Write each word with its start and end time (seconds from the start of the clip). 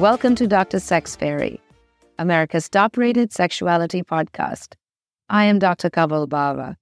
Welcome 0.00 0.34
to 0.36 0.46
Dr. 0.46 0.80
Sex 0.80 1.14
Fairy, 1.14 1.60
America's 2.18 2.70
top 2.70 2.96
rated 2.96 3.34
sexuality 3.34 4.02
podcast. 4.02 4.72
I 5.28 5.44
am 5.44 5.58
Dr. 5.58 5.90
Kaval 5.90 6.26
Bawa, 6.26 6.76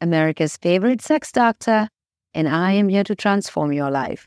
America's 0.00 0.56
favorite 0.56 1.00
sex 1.00 1.30
doctor, 1.30 1.88
and 2.34 2.48
I 2.48 2.72
am 2.72 2.88
here 2.88 3.04
to 3.04 3.14
transform 3.14 3.72
your 3.72 3.92
life. 3.92 4.26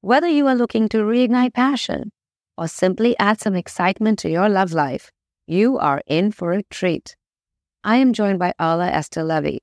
Whether 0.00 0.26
you 0.26 0.46
are 0.46 0.54
looking 0.54 0.88
to 0.88 1.04
reignite 1.04 1.52
passion 1.52 2.12
or 2.56 2.66
simply 2.66 3.14
add 3.18 3.42
some 3.42 3.56
excitement 3.56 4.20
to 4.20 4.30
your 4.30 4.48
love 4.48 4.72
life, 4.72 5.10
you 5.46 5.76
are 5.76 6.00
in 6.06 6.32
for 6.32 6.52
a 6.52 6.62
treat. 6.70 7.14
I 7.84 7.96
am 7.96 8.14
joined 8.14 8.38
by 8.38 8.54
Alla 8.58 8.88
Esther 8.88 9.22
Levy, 9.22 9.60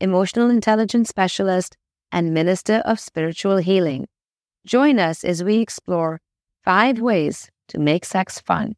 emotional 0.00 0.48
intelligence 0.48 1.10
specialist 1.10 1.76
and 2.10 2.32
minister 2.32 2.76
of 2.86 2.98
spiritual 2.98 3.58
healing. 3.58 4.08
Join 4.64 4.98
us 4.98 5.24
as 5.24 5.44
we 5.44 5.58
explore 5.58 6.22
five 6.68 7.00
ways 7.00 7.48
to 7.66 7.78
make 7.78 8.04
sex 8.04 8.38
fun. 8.42 8.74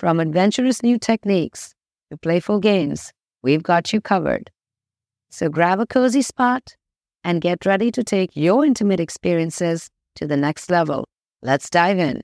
From 0.00 0.18
adventurous 0.18 0.82
new 0.82 0.98
techniques 0.98 1.72
to 2.10 2.16
playful 2.16 2.58
games, 2.58 3.12
we've 3.40 3.62
got 3.62 3.92
you 3.92 4.00
covered. 4.00 4.50
So 5.30 5.48
grab 5.48 5.78
a 5.78 5.86
cozy 5.86 6.22
spot 6.22 6.74
and 7.22 7.40
get 7.40 7.64
ready 7.64 7.92
to 7.92 8.02
take 8.02 8.30
your 8.34 8.64
intimate 8.64 8.98
experiences 8.98 9.88
to 10.16 10.26
the 10.26 10.36
next 10.36 10.72
level. 10.72 11.04
Let's 11.40 11.70
dive 11.70 12.00
in. 12.00 12.22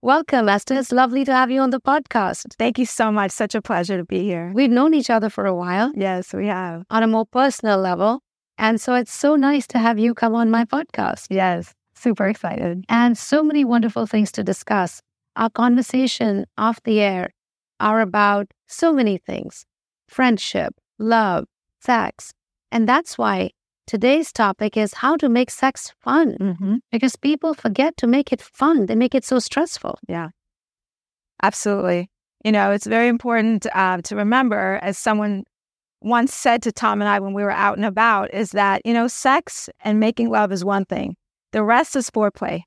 Welcome, 0.00 0.48
Esther. 0.48 0.78
It's 0.78 0.92
lovely 0.92 1.26
to 1.26 1.34
have 1.34 1.50
you 1.50 1.60
on 1.60 1.68
the 1.68 1.80
podcast. 1.80 2.54
Thank 2.58 2.78
you 2.78 2.86
so 2.86 3.12
much. 3.12 3.32
Such 3.32 3.54
a 3.54 3.60
pleasure 3.60 3.98
to 3.98 4.04
be 4.06 4.22
here. 4.22 4.50
We've 4.54 4.70
known 4.70 4.94
each 4.94 5.10
other 5.10 5.28
for 5.28 5.44
a 5.44 5.54
while. 5.54 5.92
Yes, 5.94 6.32
we 6.32 6.46
have. 6.46 6.84
On 6.88 7.02
a 7.02 7.06
more 7.06 7.26
personal 7.26 7.78
level. 7.78 8.22
And 8.56 8.80
so 8.80 8.94
it's 8.94 9.12
so 9.12 9.36
nice 9.36 9.66
to 9.66 9.78
have 9.78 9.98
you 9.98 10.14
come 10.14 10.34
on 10.34 10.50
my 10.50 10.64
podcast. 10.64 11.26
Yes, 11.28 11.74
super 12.00 12.26
excited. 12.26 12.84
And 12.88 13.16
so 13.16 13.42
many 13.42 13.64
wonderful 13.64 14.06
things 14.06 14.32
to 14.32 14.42
discuss. 14.42 15.00
Our 15.36 15.50
conversation 15.50 16.46
off 16.58 16.82
the 16.82 17.00
air 17.00 17.30
are 17.78 18.00
about 18.00 18.46
so 18.66 18.92
many 18.92 19.18
things 19.18 19.64
friendship, 20.08 20.74
love, 20.98 21.44
sex. 21.80 22.32
And 22.72 22.88
that's 22.88 23.16
why 23.16 23.50
today's 23.86 24.32
topic 24.32 24.76
is 24.76 24.94
how 24.94 25.16
to 25.16 25.28
make 25.28 25.50
sex 25.50 25.92
fun 26.00 26.36
Mm-hmm. 26.40 26.76
because 26.92 27.16
people 27.16 27.54
forget 27.54 27.96
to 27.98 28.06
make 28.06 28.32
it 28.32 28.42
fun. 28.42 28.86
They 28.86 28.96
make 28.96 29.14
it 29.14 29.24
so 29.24 29.38
stressful. 29.38 29.98
Yeah, 30.08 30.28
absolutely. 31.42 32.10
You 32.44 32.52
know, 32.52 32.70
it's 32.70 32.86
very 32.86 33.08
important 33.08 33.66
uh, 33.74 34.00
to 34.02 34.16
remember, 34.16 34.78
as 34.82 34.98
someone 34.98 35.44
once 36.00 36.34
said 36.34 36.62
to 36.62 36.72
Tom 36.72 37.02
and 37.02 37.08
I 37.08 37.20
when 37.20 37.34
we 37.34 37.42
were 37.42 37.50
out 37.50 37.76
and 37.76 37.84
about, 37.84 38.32
is 38.32 38.52
that, 38.52 38.80
you 38.84 38.94
know, 38.94 39.06
sex 39.06 39.68
and 39.84 40.00
making 40.00 40.30
love 40.30 40.50
is 40.50 40.64
one 40.64 40.86
thing, 40.86 41.16
the 41.52 41.62
rest 41.62 41.96
is 41.96 42.10
foreplay. 42.10 42.62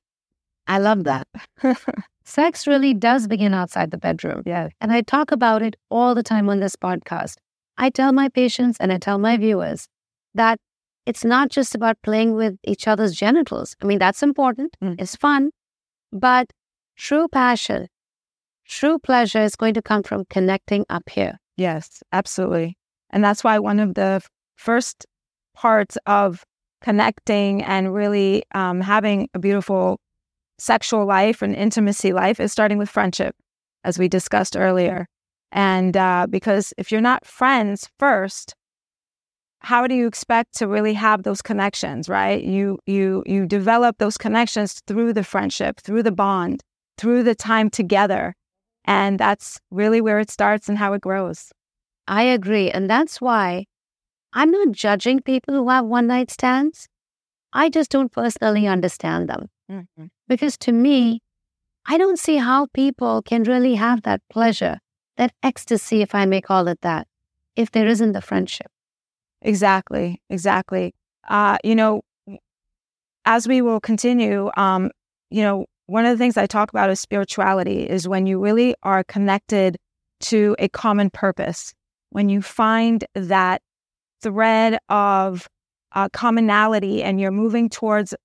I 0.67 0.77
love 0.79 1.03
that. 1.05 1.27
Sex 2.25 2.67
really 2.67 2.93
does 2.93 3.27
begin 3.27 3.53
outside 3.53 3.91
the 3.91 3.97
bedroom. 3.97 4.43
yeah. 4.45 4.69
And 4.79 4.91
I 4.93 5.01
talk 5.01 5.31
about 5.31 5.61
it 5.61 5.75
all 5.89 6.15
the 6.15 6.23
time 6.23 6.49
on 6.49 6.59
this 6.61 6.75
podcast. 6.75 7.35
I 7.77 7.89
tell 7.89 8.13
my 8.13 8.29
patients 8.29 8.77
and 8.79 8.91
I 8.93 8.97
tell 8.97 9.17
my 9.17 9.35
viewers 9.35 9.87
that 10.35 10.57
it's 11.05 11.25
not 11.25 11.49
just 11.49 11.75
about 11.75 11.97
playing 12.01 12.33
with 12.35 12.55
each 12.63 12.87
other's 12.87 13.13
genitals. 13.13 13.75
I 13.81 13.85
mean, 13.85 13.99
that's 13.99 14.23
important, 14.23 14.77
Mm. 14.81 14.95
it's 14.99 15.17
fun, 15.17 15.51
but 16.13 16.47
true 16.95 17.27
passion, 17.27 17.87
true 18.65 18.99
pleasure 18.99 19.41
is 19.41 19.55
going 19.57 19.73
to 19.73 19.81
come 19.81 20.03
from 20.03 20.23
connecting 20.29 20.85
up 20.89 21.09
here. 21.09 21.39
Yes, 21.57 22.01
absolutely. 22.13 22.77
And 23.09 23.21
that's 23.23 23.43
why 23.43 23.59
one 23.59 23.79
of 23.81 23.95
the 23.95 24.21
first 24.55 25.05
parts 25.55 25.97
of 26.05 26.43
connecting 26.83 27.63
and 27.63 27.93
really 27.93 28.43
um, 28.53 28.81
having 28.81 29.29
a 29.33 29.39
beautiful 29.39 29.99
sexual 30.59 31.05
life 31.05 31.41
and 31.41 31.55
intimacy 31.55 32.13
life 32.13 32.39
is 32.39 32.51
starting 32.51 32.77
with 32.77 32.89
friendship, 32.89 33.35
as 33.83 33.97
we 33.97 34.07
discussed 34.07 34.55
earlier. 34.55 35.07
And 35.51 35.95
uh, 35.97 36.27
because 36.29 36.73
if 36.77 36.91
you're 36.91 37.01
not 37.01 37.25
friends 37.25 37.89
first, 37.99 38.53
how 39.59 39.87
do 39.87 39.95
you 39.95 40.07
expect 40.07 40.57
to 40.57 40.67
really 40.67 40.93
have 40.93 41.23
those 41.23 41.41
connections, 41.41 42.09
right? 42.09 42.43
You 42.43 42.79
you 42.85 43.23
you 43.25 43.45
develop 43.45 43.97
those 43.97 44.17
connections 44.17 44.81
through 44.87 45.13
the 45.13 45.23
friendship, 45.23 45.79
through 45.79 46.03
the 46.03 46.11
bond, 46.11 46.63
through 46.97 47.23
the 47.23 47.35
time 47.35 47.69
together. 47.69 48.35
And 48.85 49.17
that's 49.17 49.61
really 49.71 50.01
where 50.01 50.19
it 50.19 50.29
starts 50.29 50.67
and 50.67 50.77
how 50.77 50.91
it 50.93 51.01
grows. 51.01 51.53
I 52.07 52.23
agree. 52.23 52.69
And 52.69 52.89
that's 52.89 53.21
why 53.21 53.65
I'm 54.33 54.51
not 54.51 54.71
judging 54.71 55.21
people 55.21 55.53
who 55.53 55.69
have 55.69 55.85
one 55.85 56.07
night 56.07 56.31
stands. 56.31 56.87
I 57.53 57.69
just 57.69 57.91
don't 57.91 58.11
personally 58.11 58.67
understand 58.67 59.29
them. 59.29 59.49
Because 60.27 60.57
to 60.59 60.71
me, 60.71 61.21
I 61.85 61.97
don't 61.97 62.17
see 62.17 62.37
how 62.37 62.67
people 62.73 63.21
can 63.21 63.43
really 63.43 63.75
have 63.75 64.03
that 64.03 64.21
pleasure, 64.29 64.79
that 65.17 65.33
ecstasy, 65.43 66.01
if 66.01 66.15
I 66.15 66.25
may 66.25 66.41
call 66.41 66.67
it 66.67 66.81
that, 66.81 67.07
if 67.55 67.71
there 67.71 67.87
isn't 67.87 68.13
the 68.13 68.21
friendship. 68.21 68.67
Exactly, 69.41 70.21
exactly. 70.29 70.95
Uh, 71.27 71.57
you 71.63 71.75
know, 71.75 72.01
as 73.25 73.47
we 73.47 73.61
will 73.61 73.79
continue, 73.79 74.49
um, 74.57 74.89
you 75.29 75.43
know, 75.43 75.65
one 75.85 76.05
of 76.05 76.11
the 76.11 76.17
things 76.17 76.37
I 76.37 76.47
talk 76.47 76.69
about 76.69 76.89
is 76.89 76.99
spirituality 76.99 77.87
is 77.87 78.07
when 78.07 78.25
you 78.25 78.41
really 78.41 78.75
are 78.83 79.03
connected 79.03 79.77
to 80.21 80.55
a 80.57 80.69
common 80.69 81.09
purpose, 81.09 81.73
when 82.09 82.29
you 82.29 82.41
find 82.41 83.03
that 83.13 83.61
thread 84.23 84.79
of 84.89 85.47
uh, 85.91 86.09
commonality 86.09 87.03
and 87.03 87.19
you're 87.19 87.31
moving 87.31 87.69
towards 87.69 88.15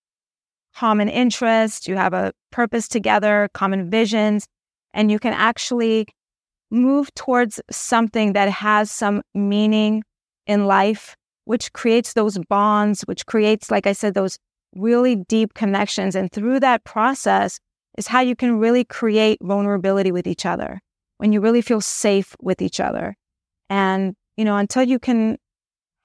common 0.74 1.08
interest, 1.08 1.88
you 1.88 1.96
have 1.96 2.14
a 2.14 2.32
purpose 2.50 2.88
together, 2.88 3.48
common 3.52 3.90
visions, 3.90 4.46
and 4.94 5.10
you 5.10 5.18
can 5.18 5.32
actually 5.32 6.06
move 6.70 7.12
towards 7.14 7.60
something 7.70 8.32
that 8.34 8.48
has 8.48 8.90
some 8.90 9.22
meaning 9.34 10.02
in 10.46 10.66
life, 10.66 11.16
which 11.44 11.72
creates 11.72 12.12
those 12.12 12.38
bonds, 12.48 13.02
which 13.02 13.26
creates, 13.26 13.70
like 13.70 13.86
I 13.86 13.92
said, 13.92 14.14
those 14.14 14.38
really 14.76 15.16
deep 15.16 15.54
connections. 15.54 16.14
And 16.14 16.30
through 16.30 16.60
that 16.60 16.84
process 16.84 17.58
is 17.96 18.06
how 18.06 18.20
you 18.20 18.36
can 18.36 18.58
really 18.58 18.84
create 18.84 19.38
vulnerability 19.42 20.12
with 20.12 20.26
each 20.26 20.46
other 20.46 20.80
when 21.18 21.32
you 21.32 21.40
really 21.40 21.62
feel 21.62 21.80
safe 21.80 22.36
with 22.40 22.62
each 22.62 22.80
other. 22.80 23.16
And, 23.68 24.14
you 24.36 24.44
know, 24.44 24.56
until 24.56 24.84
you 24.84 24.98
can 24.98 25.38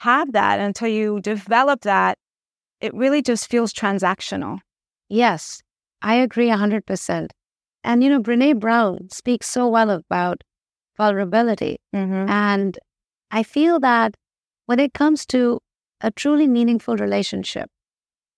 have 0.03 0.33
that, 0.33 0.59
until 0.59 0.89
you 0.89 1.19
develop 1.21 1.81
that, 1.81 2.17
it 2.79 2.93
really 2.93 3.21
just 3.21 3.49
feels 3.49 3.73
transactional. 3.73 4.59
Yes, 5.09 5.61
I 6.01 6.15
agree 6.15 6.49
100%. 6.49 7.29
And, 7.83 8.03
you 8.03 8.09
know, 8.09 8.21
Brene 8.21 8.59
Brown 8.59 9.09
speaks 9.09 9.47
so 9.47 9.67
well 9.67 9.89
about 9.89 10.43
vulnerability. 10.97 11.77
Mm-hmm. 11.95 12.29
And 12.29 12.79
I 13.31 13.43
feel 13.43 13.79
that 13.79 14.15
when 14.65 14.79
it 14.79 14.93
comes 14.93 15.25
to 15.27 15.59
a 16.01 16.11
truly 16.11 16.47
meaningful 16.47 16.97
relationship, 16.97 17.69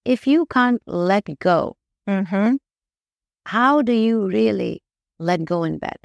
if 0.03 0.27
you 0.27 0.45
can't 0.45 0.81
let 0.85 1.27
go, 1.39 1.75
Mm-hmm. 2.07 2.57
how 3.45 3.81
do 3.81 3.91
you 3.91 4.27
really 4.27 4.83
let 5.17 5.43
go 5.43 5.63
in 5.63 5.79
bed? 5.79 5.97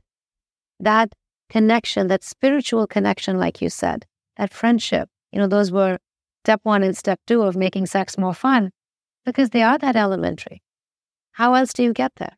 That 0.78 1.12
connection, 1.50 2.08
that 2.08 2.24
spiritual 2.24 2.86
connection, 2.86 3.38
like 3.38 3.60
you 3.60 3.68
said, 3.68 4.06
that 4.38 4.54
friendship, 4.54 5.10
you 5.32 5.38
know, 5.38 5.46
those 5.46 5.70
were 5.70 5.98
step 6.44 6.60
one 6.62 6.82
and 6.82 6.96
step 6.96 7.20
two 7.26 7.42
of 7.42 7.56
making 7.56 7.86
sex 7.86 8.18
more 8.18 8.34
fun 8.34 8.70
because 9.24 9.50
they 9.50 9.62
are 9.62 9.78
that 9.78 9.96
elementary. 9.96 10.62
How 11.32 11.54
else 11.54 11.72
do 11.72 11.82
you 11.82 11.92
get 11.92 12.12
there? 12.16 12.36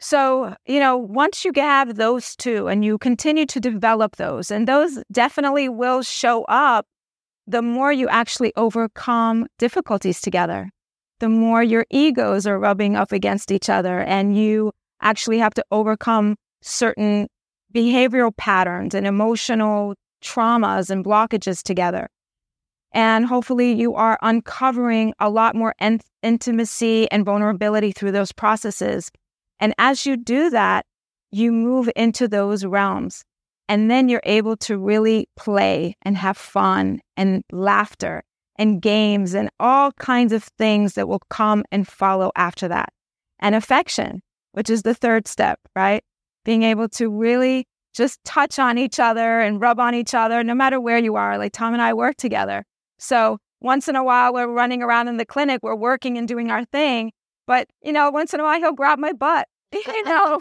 So, 0.00 0.54
you 0.64 0.78
know, 0.78 0.96
once 0.96 1.44
you 1.44 1.52
have 1.56 1.96
those 1.96 2.36
two 2.36 2.68
and 2.68 2.84
you 2.84 2.98
continue 2.98 3.46
to 3.46 3.60
develop 3.60 4.16
those, 4.16 4.50
and 4.50 4.68
those 4.68 5.02
definitely 5.10 5.68
will 5.68 6.02
show 6.02 6.44
up 6.44 6.86
the 7.48 7.62
more 7.62 7.92
you 7.92 8.08
actually 8.08 8.52
overcome 8.56 9.46
difficulties 9.58 10.20
together, 10.20 10.70
the 11.18 11.28
more 11.28 11.62
your 11.62 11.84
egos 11.90 12.46
are 12.46 12.58
rubbing 12.58 12.94
up 12.94 13.10
against 13.10 13.50
each 13.50 13.68
other, 13.68 14.00
and 14.00 14.36
you 14.36 14.70
actually 15.00 15.38
have 15.38 15.54
to 15.54 15.64
overcome 15.72 16.36
certain 16.62 17.26
behavioral 17.74 18.36
patterns 18.36 18.94
and 18.94 19.06
emotional 19.06 19.94
traumas 20.22 20.90
and 20.90 21.04
blockages 21.04 21.62
together. 21.62 22.08
And 22.92 23.26
hopefully, 23.26 23.72
you 23.72 23.94
are 23.94 24.18
uncovering 24.22 25.12
a 25.20 25.28
lot 25.28 25.54
more 25.54 25.74
intimacy 26.22 27.10
and 27.10 27.24
vulnerability 27.24 27.92
through 27.92 28.12
those 28.12 28.32
processes. 28.32 29.10
And 29.60 29.74
as 29.78 30.06
you 30.06 30.16
do 30.16 30.50
that, 30.50 30.86
you 31.30 31.52
move 31.52 31.90
into 31.94 32.28
those 32.28 32.64
realms. 32.64 33.24
And 33.68 33.90
then 33.90 34.08
you're 34.08 34.22
able 34.24 34.56
to 34.58 34.78
really 34.78 35.28
play 35.36 35.94
and 36.00 36.16
have 36.16 36.38
fun 36.38 37.00
and 37.18 37.44
laughter 37.52 38.22
and 38.56 38.80
games 38.80 39.34
and 39.34 39.50
all 39.60 39.92
kinds 39.92 40.32
of 40.32 40.44
things 40.44 40.94
that 40.94 41.06
will 41.06 41.22
come 41.28 41.64
and 41.70 41.86
follow 41.86 42.32
after 42.34 42.68
that. 42.68 42.92
And 43.38 43.54
affection, 43.54 44.22
which 44.52 44.70
is 44.70 44.82
the 44.82 44.94
third 44.94 45.28
step, 45.28 45.60
right? 45.76 46.02
Being 46.44 46.62
able 46.62 46.88
to 46.90 47.10
really 47.10 47.68
just 47.98 48.22
touch 48.24 48.60
on 48.60 48.78
each 48.78 49.00
other 49.00 49.40
and 49.40 49.60
rub 49.60 49.80
on 49.80 49.92
each 49.92 50.14
other, 50.14 50.44
no 50.44 50.54
matter 50.54 50.80
where 50.80 50.98
you 50.98 51.16
are. 51.16 51.36
Like 51.36 51.52
Tom 51.52 51.72
and 51.72 51.82
I 51.82 51.92
work 51.92 52.16
together. 52.16 52.64
So 52.98 53.38
once 53.60 53.88
in 53.88 53.96
a 53.96 54.04
while, 54.04 54.32
we're 54.32 54.46
running 54.46 54.82
around 54.82 55.08
in 55.08 55.16
the 55.16 55.26
clinic, 55.26 55.60
we're 55.64 55.74
working 55.74 56.16
and 56.16 56.28
doing 56.28 56.48
our 56.50 56.64
thing. 56.66 57.10
But, 57.48 57.66
you 57.82 57.92
know, 57.92 58.08
once 58.10 58.32
in 58.32 58.38
a 58.38 58.44
while 58.44 58.60
he'll 58.60 58.72
grab 58.72 59.00
my 59.00 59.12
butt, 59.12 59.48
you 59.74 60.04
know, 60.04 60.40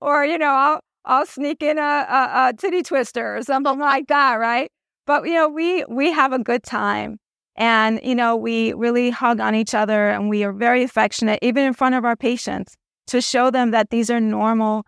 or, 0.00 0.24
you 0.24 0.36
know, 0.36 0.50
I'll, 0.50 0.80
I'll 1.04 1.26
sneak 1.26 1.62
in 1.62 1.78
a, 1.78 1.80
a, 1.80 2.48
a 2.48 2.52
titty 2.58 2.82
twister 2.82 3.36
or 3.36 3.42
something 3.42 3.78
like 3.78 4.08
that, 4.08 4.34
right? 4.34 4.70
But, 5.06 5.26
you 5.26 5.34
know, 5.34 5.48
we, 5.48 5.84
we 5.84 6.10
have 6.12 6.32
a 6.32 6.40
good 6.40 6.64
time. 6.64 7.18
And, 7.54 8.00
you 8.02 8.16
know, 8.16 8.34
we 8.36 8.72
really 8.72 9.10
hug 9.10 9.38
on 9.38 9.54
each 9.54 9.74
other 9.74 10.10
and 10.10 10.28
we 10.28 10.42
are 10.42 10.52
very 10.52 10.82
affectionate, 10.82 11.38
even 11.42 11.64
in 11.64 11.72
front 11.72 11.94
of 11.94 12.04
our 12.04 12.16
patients, 12.16 12.74
to 13.08 13.20
show 13.20 13.50
them 13.50 13.70
that 13.70 13.90
these 13.90 14.10
are 14.10 14.20
normal 14.20 14.84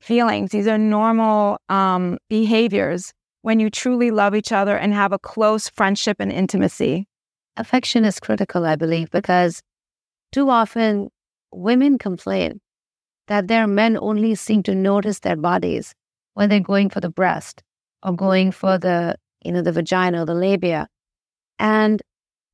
feelings, 0.00 0.50
these 0.50 0.66
are 0.66 0.78
normal 0.78 1.58
um, 1.68 2.18
behaviors 2.28 3.12
when 3.42 3.60
you 3.60 3.70
truly 3.70 4.10
love 4.10 4.34
each 4.34 4.52
other 4.52 4.76
and 4.76 4.92
have 4.92 5.12
a 5.12 5.18
close 5.18 5.68
friendship 5.68 6.16
and 6.20 6.32
intimacy. 6.32 7.06
Affection 7.56 8.04
is 8.04 8.20
critical, 8.20 8.64
I 8.64 8.76
believe, 8.76 9.10
because 9.10 9.62
too 10.32 10.50
often 10.50 11.08
women 11.52 11.98
complain 11.98 12.60
that 13.28 13.48
their 13.48 13.66
men 13.66 13.96
only 14.00 14.34
seem 14.34 14.62
to 14.64 14.74
notice 14.74 15.20
their 15.20 15.36
bodies 15.36 15.94
when 16.34 16.48
they're 16.48 16.60
going 16.60 16.90
for 16.90 17.00
the 17.00 17.10
breast 17.10 17.62
or 18.02 18.12
going 18.12 18.52
for 18.52 18.78
the, 18.78 19.16
you 19.42 19.52
know, 19.52 19.62
the 19.62 19.72
vagina 19.72 20.22
or 20.22 20.26
the 20.26 20.34
labia. 20.34 20.86
And 21.58 22.02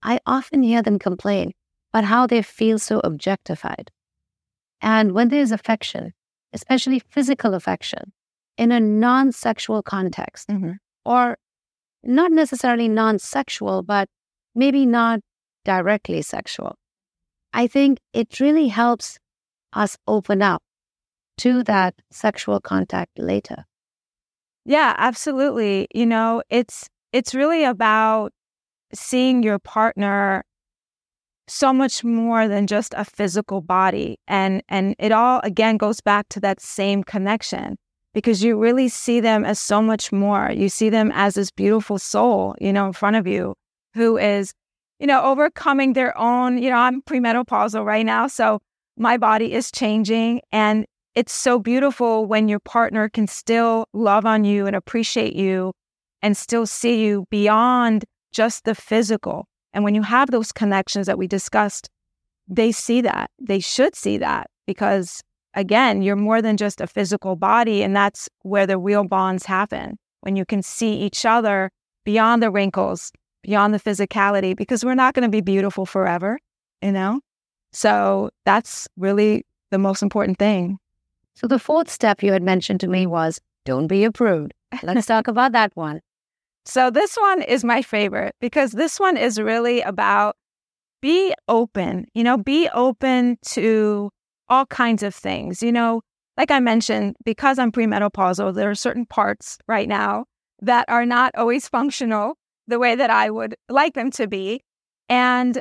I 0.03 0.21
often 0.27 0.62
hear 0.62 0.83
them 0.83 0.99
complain 0.99 1.53
about 1.93 2.05
how 2.05 2.27
they 2.27 2.43
feel 2.43 2.79
so 2.79 3.00
objectified. 3.05 3.91
And 4.81 5.12
when 5.12 5.29
there's 5.29 5.53
affection, 5.53 6.12
especially 6.53 7.01
physical 7.11 7.55
affection, 7.55 8.13
in 8.57 8.73
a 8.73 8.81
non 8.81 9.33
sexual 9.33 9.83
context, 9.83 10.49
mm-hmm. 10.49 10.73
or 11.05 11.37
not 12.03 12.33
necessarily 12.33 12.89
non 12.89 13.19
sexual, 13.19 13.83
but 13.83 14.09
maybe 14.55 14.87
not 14.87 15.21
directly 15.65 16.23
sexual, 16.23 16.77
I 17.53 17.67
think 17.67 17.99
it 18.13 18.41
really 18.41 18.69
helps 18.69 19.19
us 19.73 19.97
open 20.07 20.43
up 20.43 20.63
to 21.39 21.63
that 21.65 21.95
sexual 22.11 22.61
contact 22.61 23.19
later. 23.19 23.65
Yeah, 24.65 24.95
absolutely. 24.97 25.89
You 25.95 26.07
know, 26.07 26.43
it's 26.51 26.89
it's 27.13 27.35
really 27.35 27.65
about 27.65 28.33
seeing 28.95 29.43
your 29.43 29.59
partner 29.59 30.45
so 31.53 31.73
much 31.73 32.03
more 32.03 32.49
than 32.49 32.67
just 32.67 32.95
a 32.97 33.05
physical 33.05 33.61
body. 33.61 34.19
And 34.27 34.63
and 34.69 34.95
it 34.99 35.13
all 35.13 35.41
again 35.45 35.77
goes 35.77 36.01
back 36.01 36.29
to 36.31 36.41
that 36.41 36.61
same 36.61 37.05
connection 37.05 37.77
because 38.15 38.43
you 38.43 38.59
really 38.59 38.89
see 38.89 39.21
them 39.21 39.45
as 39.45 39.59
so 39.59 39.83
much 39.83 40.13
more. 40.13 40.51
You 40.51 40.69
see 40.69 40.91
them 40.91 41.13
as 41.15 41.35
this 41.35 41.51
beautiful 41.51 41.99
soul 41.99 42.55
you 42.61 42.73
know 42.73 42.87
in 42.87 42.93
front 42.93 43.17
of 43.17 43.27
you 43.27 43.55
who 43.95 44.17
is 44.17 44.53
you 44.99 45.07
know 45.07 45.23
overcoming 45.23 45.93
their 45.93 46.17
own 46.19 46.59
you 46.59 46.71
know 46.71 46.77
I'm 46.77 47.03
premenopausal 47.03 47.85
right 47.85 48.07
now 48.07 48.27
so 48.27 48.61
my 48.97 49.17
body 49.17 49.53
is 49.53 49.71
changing. 49.71 50.41
And 50.51 50.87
it's 51.15 51.33
so 51.33 51.59
beautiful 51.59 52.27
when 52.27 52.49
your 52.49 52.61
partner 52.61 53.09
can 53.09 53.27
still 53.27 53.87
love 53.93 54.25
on 54.25 54.45
you 54.45 54.67
and 54.67 54.75
appreciate 54.75 55.35
you 55.35 55.73
and 56.23 56.37
still 56.37 56.67
see 56.67 57.05
you 57.05 57.27
beyond 57.31 58.05
just 58.33 58.65
the 58.65 58.75
physical. 58.75 59.47
And 59.75 59.85
when 59.85 59.95
you 59.95 60.03
have 60.03 60.31
those 60.31 60.53
connections 60.53 61.07
that 61.07 61.19
we 61.19 61.27
discussed, 61.27 61.89
they 62.49 62.73
see 62.73 63.01
that. 63.01 63.31
They 63.39 63.61
should 63.61 63.95
see 63.95 64.19
that 64.19 64.51
because, 64.67 65.23
again, 65.55 66.03
you're 66.03 66.17
more 66.17 66.43
than 66.43 66.57
just 66.57 66.81
a 66.81 66.87
physical 66.87 67.37
body. 67.37 67.83
And 67.83 67.97
that's 67.97 68.29
where 68.43 68.67
the 68.67 68.79
real 68.79 69.05
bonds 69.05 69.47
happen 69.47 69.99
when 70.21 70.37
you 70.37 70.45
can 70.45 70.63
see 70.63 70.95
each 70.95 71.25
other 71.25 71.71
beyond 72.05 72.43
the 72.43 72.51
wrinkles, 72.51 73.13
beyond 73.43 73.73
the 73.73 73.81
physicality, 73.81 74.57
because 74.57 74.85
we're 74.85 74.95
not 74.95 75.15
going 75.15 75.23
to 75.23 75.29
be 75.29 75.41
beautiful 75.41 75.87
forever, 75.87 76.39
you 76.83 76.93
know? 76.93 77.21
So 77.73 78.31
that's 78.45 78.89
really 78.97 79.47
the 79.71 79.79
most 79.79 80.03
important 80.03 80.39
thing. 80.39 80.79
So 81.35 81.47
the 81.47 81.59
fourth 81.59 81.91
step 81.91 82.23
you 82.23 82.33
had 82.33 82.43
mentioned 82.43 82.81
to 82.81 82.89
me 82.89 83.07
was 83.07 83.41
don't 83.65 83.87
be 83.87 84.05
a 84.05 84.13
prude. 84.13 84.53
Let's 84.83 85.07
talk 85.07 85.29
about 85.29 85.53
that 85.53 85.75
one. 85.75 86.01
So 86.64 86.91
this 86.91 87.17
one 87.17 87.43
is 87.43 87.64
my 87.64 87.82
favorite 87.82 88.35
because 88.41 88.73
this 88.73 89.00
one 89.00 89.17
is 89.17 89.41
really 89.41 89.81
about 89.81 90.37
be 91.00 91.35
open, 91.49 92.06
you 92.14 92.23
know, 92.23 92.38
be 92.38 92.69
open 92.73 93.37
to 93.47 94.11
all 94.49 94.67
kinds 94.67 95.03
of 95.03 95.14
things. 95.14 95.62
You 95.62 95.73
know, 95.73 96.03
like 96.37 96.50
I 96.50 96.61
mentioned, 96.61 97.17
because 97.25 97.59
I'm 97.59 97.73
premenopausal, 97.73 98.55
there 98.55 98.70
are 98.70 98.75
certain 98.75 99.06
parts 99.06 99.59
right 99.67 99.88
now 99.88 100.26
that 100.61 100.85
are 100.88 101.05
not 101.05 101.35
always 101.37 101.69
functional 101.69 102.37
the 102.69 102.79
way 102.79 102.94
that 102.94 103.11
I 103.11 103.31
would 103.31 103.56
like 103.69 103.94
them 103.94 104.11
to 104.12 104.29
be. 104.29 104.62
And, 105.08 105.61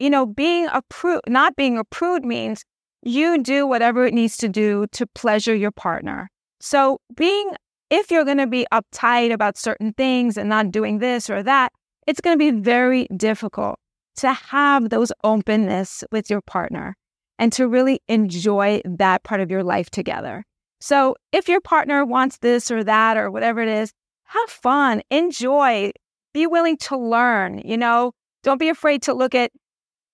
you 0.00 0.10
know, 0.10 0.26
being 0.26 0.66
a 0.72 0.82
prude, 0.88 1.20
not 1.28 1.54
being 1.54 1.78
a 1.78 1.84
prude 1.84 2.24
means 2.24 2.64
you 3.02 3.38
do 3.42 3.66
whatever 3.66 4.04
it 4.04 4.14
needs 4.14 4.36
to 4.38 4.48
do 4.48 4.86
to 4.92 5.06
pleasure 5.06 5.54
your 5.54 5.70
partner. 5.70 6.28
So 6.60 6.98
being 7.14 7.52
if 7.90 8.10
you're 8.10 8.24
going 8.24 8.38
to 8.38 8.46
be 8.46 8.66
uptight 8.72 9.32
about 9.32 9.56
certain 9.56 9.92
things 9.92 10.36
and 10.36 10.48
not 10.48 10.70
doing 10.70 10.98
this 10.98 11.28
or 11.30 11.42
that, 11.42 11.72
it's 12.06 12.20
going 12.20 12.38
to 12.38 12.52
be 12.52 12.60
very 12.60 13.06
difficult 13.16 13.78
to 14.16 14.32
have 14.32 14.90
those 14.90 15.12
openness 15.22 16.04
with 16.12 16.30
your 16.30 16.40
partner 16.40 16.96
and 17.38 17.52
to 17.52 17.66
really 17.66 18.00
enjoy 18.08 18.80
that 18.84 19.22
part 19.24 19.40
of 19.40 19.50
your 19.50 19.62
life 19.62 19.90
together. 19.90 20.44
So 20.80 21.16
if 21.32 21.48
your 21.48 21.60
partner 21.60 22.04
wants 22.04 22.38
this 22.38 22.70
or 22.70 22.84
that 22.84 23.16
or 23.16 23.30
whatever 23.30 23.60
it 23.60 23.68
is, 23.68 23.92
have 24.24 24.50
fun, 24.50 25.02
enjoy, 25.10 25.92
be 26.32 26.46
willing 26.46 26.76
to 26.78 26.96
learn, 26.96 27.62
you 27.64 27.76
know, 27.76 28.12
don't 28.42 28.58
be 28.58 28.68
afraid 28.68 29.02
to 29.02 29.14
look 29.14 29.34
at 29.34 29.50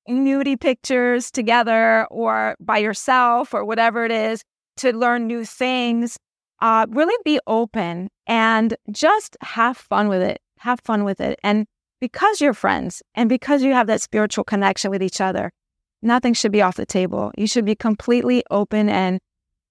nudie 0.08 0.60
pictures 0.60 1.30
together 1.30 2.06
or 2.10 2.56
by 2.60 2.78
yourself 2.78 3.52
or 3.52 3.64
whatever 3.64 4.04
it 4.04 4.12
is 4.12 4.42
to 4.76 4.96
learn 4.96 5.26
new 5.26 5.44
things 5.44 6.16
uh, 6.60 6.86
really 6.90 7.16
be 7.24 7.40
open 7.46 8.08
and 8.26 8.76
just 8.90 9.36
have 9.40 9.76
fun 9.76 10.08
with 10.08 10.22
it. 10.22 10.40
Have 10.58 10.80
fun 10.80 11.04
with 11.04 11.20
it. 11.20 11.38
And 11.42 11.66
because 12.00 12.40
you're 12.40 12.54
friends 12.54 13.02
and 13.14 13.28
because 13.28 13.62
you 13.62 13.72
have 13.72 13.86
that 13.86 14.00
spiritual 14.00 14.44
connection 14.44 14.90
with 14.90 15.02
each 15.02 15.20
other, 15.20 15.52
nothing 16.02 16.34
should 16.34 16.52
be 16.52 16.62
off 16.62 16.76
the 16.76 16.86
table. 16.86 17.30
You 17.36 17.46
should 17.46 17.64
be 17.64 17.74
completely 17.74 18.42
open 18.50 18.88
and 18.88 19.20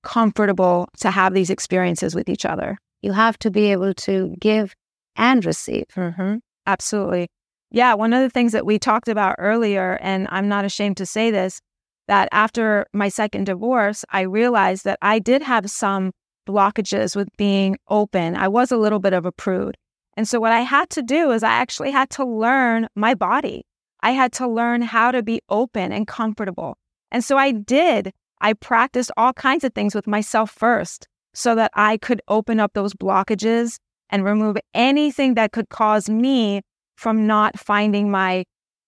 comfortable 0.04 0.88
to 1.00 1.12
have 1.12 1.34
these 1.34 1.50
experiences 1.50 2.16
with 2.16 2.30
each 2.30 2.46
other. 2.46 2.78
You 3.02 3.14
have 3.14 3.38
to 3.40 3.52
be 3.52 3.72
able 3.72 3.94
to 3.96 4.36
give 4.40 4.76
and 5.16 5.44
receive. 5.46 5.86
Mm-hmm. 5.96 6.38
Absolutely. 6.66 7.28
Yeah. 7.72 7.94
One 7.94 8.14
of 8.14 8.22
the 8.22 8.30
things 8.30 8.52
that 8.54 8.66
we 8.66 8.80
talked 8.80 9.08
about 9.08 9.36
earlier, 9.38 9.98
and 10.02 10.28
I'm 10.32 10.48
not 10.48 10.66
ashamed 10.66 10.98
to 10.98 11.06
say 11.06 11.32
this, 11.32 11.62
that 12.08 12.30
after 12.32 12.88
my 12.94 13.10
second 13.10 13.46
divorce, 13.46 14.04
I 14.10 14.22
realized 14.22 14.86
that 14.86 14.98
I 15.02 15.20
did 15.20 15.42
have 15.44 15.70
some 15.70 16.12
blockages 16.50 17.16
with 17.16 17.30
being 17.38 17.78
open. 17.88 18.36
I 18.36 18.48
was 18.48 18.72
a 18.72 18.78
little 18.78 19.00
bit 19.00 19.14
of 19.14 19.26
a 19.26 19.32
prude. 19.32 19.78
And 20.18 20.28
so 20.28 20.40
what 20.40 20.52
I 20.52 20.62
had 20.62 20.90
to 20.92 21.02
do 21.02 21.32
is 21.32 21.44
I 21.44 21.52
actually 21.52 21.92
had 21.92 22.10
to 22.12 22.26
learn 22.26 22.88
my 22.96 23.14
body. 23.14 23.66
I 24.02 24.12
had 24.12 24.34
to 24.34 24.48
learn 24.48 24.82
how 24.82 25.12
to 25.12 25.22
be 25.22 25.42
open 25.50 25.92
and 25.92 26.08
comfortable. 26.08 26.78
And 27.12 27.24
so 27.24 27.38
I 27.38 27.52
did. 27.52 28.12
I 28.42 28.54
practiced 28.54 29.12
all 29.18 29.34
kinds 29.34 29.64
of 29.64 29.74
things 29.74 29.94
with 29.94 30.08
myself 30.08 30.52
first 30.52 31.08
so 31.34 31.56
that 31.56 31.72
I 31.76 31.98
could 31.98 32.22
open 32.28 32.60
up 32.60 32.74
those 32.74 32.94
blockages 32.94 33.78
and 34.10 34.26
remove 34.26 34.58
anything 34.74 35.36
that 35.36 35.52
could 35.52 35.70
cause 35.70 36.10
me 36.10 36.62
from 36.96 37.28
not 37.28 37.60
finding 37.60 38.10
my 38.10 38.46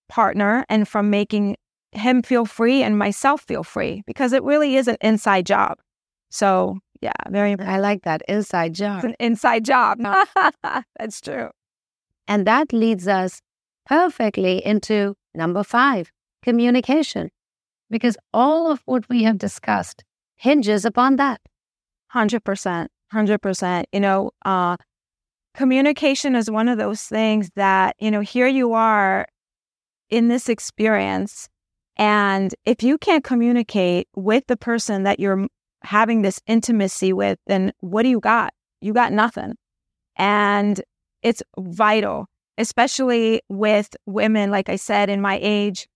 partner 0.08 0.64
and 0.68 0.88
from 0.88 1.10
making 1.10 1.56
him 1.92 2.22
feel 2.22 2.44
free 2.44 2.82
and 2.82 2.98
myself 2.98 3.42
feel 3.42 3.62
free 3.62 4.02
because 4.06 4.32
it 4.32 4.42
really 4.42 4.76
is 4.76 4.88
an 4.88 4.96
inside 5.00 5.46
job. 5.46 5.78
So 6.30 6.78
yeah, 7.02 7.12
very. 7.28 7.58
I 7.58 7.78
like 7.78 8.02
that 8.02 8.22
inside 8.28 8.74
job. 8.74 8.98
It's 8.98 9.04
an 9.04 9.16
inside 9.18 9.64
job. 9.64 9.98
That's 10.98 11.20
true. 11.20 11.50
And 12.28 12.46
that 12.46 12.72
leads 12.72 13.08
us 13.08 13.42
perfectly 13.86 14.64
into 14.64 15.16
number 15.34 15.64
five 15.64 16.10
communication, 16.44 17.30
because 17.90 18.16
all 18.32 18.70
of 18.70 18.80
what 18.84 19.08
we 19.08 19.24
have 19.24 19.38
discussed 19.38 20.04
hinges 20.36 20.84
upon 20.84 21.16
that. 21.16 21.40
100%. 22.14 22.86
100%. 23.12 23.84
You 23.92 24.00
know, 24.00 24.30
uh, 24.44 24.76
communication 25.54 26.36
is 26.36 26.50
one 26.50 26.68
of 26.68 26.78
those 26.78 27.02
things 27.02 27.50
that, 27.56 27.96
you 27.98 28.10
know, 28.10 28.20
here 28.20 28.46
you 28.46 28.72
are 28.74 29.26
in 30.08 30.28
this 30.28 30.48
experience. 30.48 31.48
And 31.96 32.54
if 32.64 32.82
you 32.82 32.98
can't 32.98 33.24
communicate 33.24 34.08
with 34.14 34.44
the 34.46 34.56
person 34.56 35.02
that 35.02 35.20
you're 35.20 35.46
having 35.84 36.22
this 36.22 36.40
intimacy 36.46 37.12
with, 37.12 37.38
then 37.46 37.72
what 37.80 38.02
do 38.02 38.08
you 38.08 38.20
got? 38.20 38.52
You 38.80 38.92
got 38.92 39.12
nothing. 39.12 39.54
And 40.16 40.80
it's 41.22 41.42
vital, 41.58 42.26
especially 42.58 43.42
with 43.48 43.96
women, 44.06 44.50
like 44.50 44.68
I 44.68 44.76
said, 44.76 45.08
in 45.08 45.20
my 45.20 45.38
age 45.42 45.88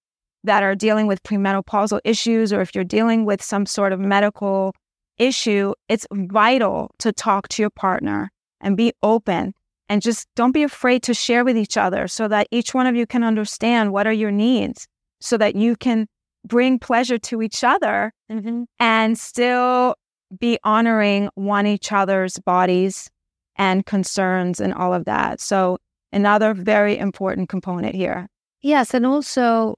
that 0.44 0.62
are 0.62 0.74
dealing 0.74 1.06
with 1.06 1.22
premenopausal 1.22 2.00
issues, 2.04 2.52
or 2.52 2.60
if 2.60 2.74
you're 2.74 2.84
dealing 2.84 3.24
with 3.24 3.42
some 3.42 3.66
sort 3.66 3.92
of 3.92 4.00
medical 4.00 4.72
issue, 5.18 5.74
it's 5.88 6.06
vital 6.12 6.90
to 6.98 7.12
talk 7.12 7.48
to 7.48 7.62
your 7.62 7.70
partner 7.70 8.30
and 8.60 8.76
be 8.76 8.92
open 9.02 9.54
and 9.88 10.02
just 10.02 10.28
don't 10.34 10.52
be 10.52 10.62
afraid 10.62 11.02
to 11.04 11.14
share 11.14 11.44
with 11.44 11.56
each 11.56 11.76
other 11.76 12.08
so 12.08 12.28
that 12.28 12.48
each 12.50 12.74
one 12.74 12.86
of 12.86 12.96
you 12.96 13.06
can 13.06 13.22
understand 13.22 13.92
what 13.92 14.06
are 14.06 14.12
your 14.12 14.30
needs 14.30 14.86
so 15.20 15.36
that 15.38 15.56
you 15.56 15.76
can 15.76 16.06
bring 16.46 16.78
pleasure 16.78 17.18
to 17.18 17.42
each 17.42 17.64
other 17.64 18.12
Mm-hmm. 18.30 18.64
and 18.80 19.16
still 19.16 19.94
be 20.40 20.58
honoring 20.64 21.28
one 21.36 21.64
each 21.66 21.92
other's 21.92 22.38
bodies 22.40 23.08
and 23.54 23.86
concerns 23.86 24.60
and 24.60 24.74
all 24.74 24.92
of 24.92 25.04
that. 25.04 25.40
So, 25.40 25.78
another 26.12 26.52
very 26.52 26.98
important 26.98 27.48
component 27.48 27.94
here. 27.94 28.26
Yes. 28.62 28.94
And 28.94 29.06
also, 29.06 29.76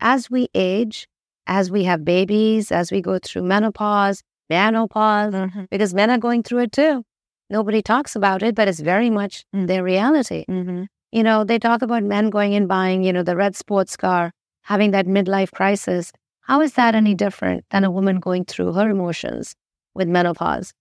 as 0.00 0.30
we 0.30 0.48
age, 0.54 1.08
as 1.46 1.70
we 1.70 1.84
have 1.84 2.04
babies, 2.04 2.70
as 2.70 2.92
we 2.92 3.00
go 3.00 3.18
through 3.18 3.42
menopause, 3.44 4.22
menopause, 4.50 5.34
because 5.70 5.94
men 5.94 6.10
are 6.10 6.18
going 6.18 6.42
through 6.42 6.58
it 6.64 6.72
too. 6.72 7.02
Nobody 7.48 7.80
talks 7.80 8.14
about 8.14 8.42
it, 8.42 8.54
but 8.54 8.68
it's 8.68 8.80
very 8.80 9.08
much 9.08 9.44
their 9.54 9.82
reality. 9.82 10.44
Mm-hmm. 10.50 10.84
You 11.12 11.22
know, 11.22 11.44
they 11.44 11.58
talk 11.58 11.80
about 11.80 12.02
men 12.02 12.28
going 12.28 12.54
and 12.54 12.68
buying, 12.68 13.02
you 13.02 13.12
know, 13.14 13.22
the 13.22 13.36
red 13.36 13.56
sports 13.56 13.96
car, 13.96 14.32
having 14.68 14.90
that 14.90 15.06
midlife 15.06 15.50
crisis. 15.50 16.12
How 16.42 16.60
is 16.60 16.74
that 16.74 16.94
any 16.94 17.14
different 17.14 17.64
than 17.70 17.84
a 17.84 17.90
woman 17.90 18.20
going 18.20 18.44
through 18.44 18.74
her 18.74 18.90
emotions 18.90 19.54
with 19.94 20.08
menopause? 20.08 20.74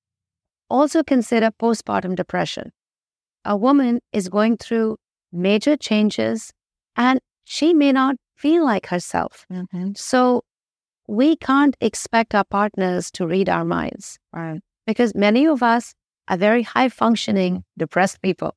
Also 0.69 1.03
consider 1.03 1.51
postpartum 1.51 2.13
depression. 2.15 2.71
A 3.45 3.55
woman 3.55 4.01
is 4.11 4.27
going 4.27 4.57
through 4.57 4.97
major 5.31 5.77
changes 5.77 6.51
and 6.97 7.21
she 7.45 7.73
may 7.73 7.93
not 7.93 8.15
feel 8.35 8.65
like 8.65 8.87
herself. 8.87 9.45
Mm-hmm. 9.51 9.91
So 9.95 10.43
we 11.07 11.37
can't 11.37 11.77
expect 11.79 12.35
our 12.35 12.43
partners 12.43 13.09
to 13.11 13.25
read 13.25 13.47
our 13.47 13.63
minds 13.63 14.19
Right. 14.33 14.59
because 14.85 15.15
many 15.15 15.47
of 15.47 15.63
us 15.63 15.93
are 16.27 16.35
very 16.35 16.63
high 16.63 16.89
functioning, 16.89 17.63
depressed 17.77 18.21
people. 18.21 18.53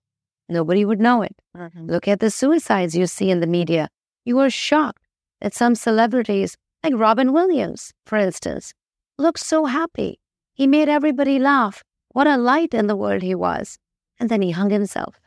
Nobody 0.48 0.84
would 0.84 0.98
know 0.98 1.22
it. 1.22 1.36
Mm-hmm. 1.56 1.86
Look 1.86 2.08
at 2.08 2.18
the 2.18 2.30
suicides 2.30 2.96
you 2.96 3.06
see 3.06 3.30
in 3.30 3.38
the 3.38 3.46
media. 3.46 3.88
You 4.24 4.40
are 4.40 4.50
shocked 4.50 5.04
that 5.40 5.54
some 5.54 5.74
celebrities, 5.74 6.56
like 6.82 6.94
Robin 6.96 7.32
Williams, 7.32 7.92
for 8.06 8.16
instance, 8.16 8.72
looked 9.18 9.40
so 9.40 9.64
happy. 9.66 10.18
He 10.54 10.66
made 10.66 10.88
everybody 10.88 11.38
laugh. 11.38 11.82
What 12.12 12.26
a 12.26 12.36
light 12.36 12.74
in 12.74 12.86
the 12.86 12.96
world 12.96 13.22
he 13.22 13.34
was. 13.34 13.78
And 14.18 14.28
then 14.28 14.42
he 14.42 14.50
hung 14.50 14.70
himself. 14.70 15.20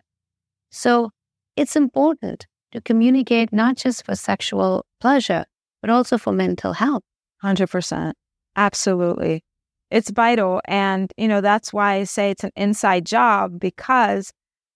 So 0.70 1.12
it's 1.56 1.76
important 1.76 2.46
to 2.72 2.82
communicate 2.82 3.54
not 3.54 3.78
just 3.78 4.06
for 4.06 4.16
sexual 4.16 4.86
pleasure, 5.00 5.46
but 5.82 5.90
also 5.90 6.18
for 6.18 6.34
mental 6.34 6.74
health. 6.74 7.04
100%. 7.44 8.14
Absolutely. 8.56 9.44
It's 9.92 10.10
vital. 10.10 10.62
And, 10.66 11.12
you 11.18 11.28
know, 11.28 11.42
that's 11.42 11.72
why 11.72 11.96
I 11.96 12.04
say 12.06 12.32
it's 12.32 12.44
an 12.44 12.52
inside 12.56 13.06
job 13.06 13.60
because, 13.60 14.32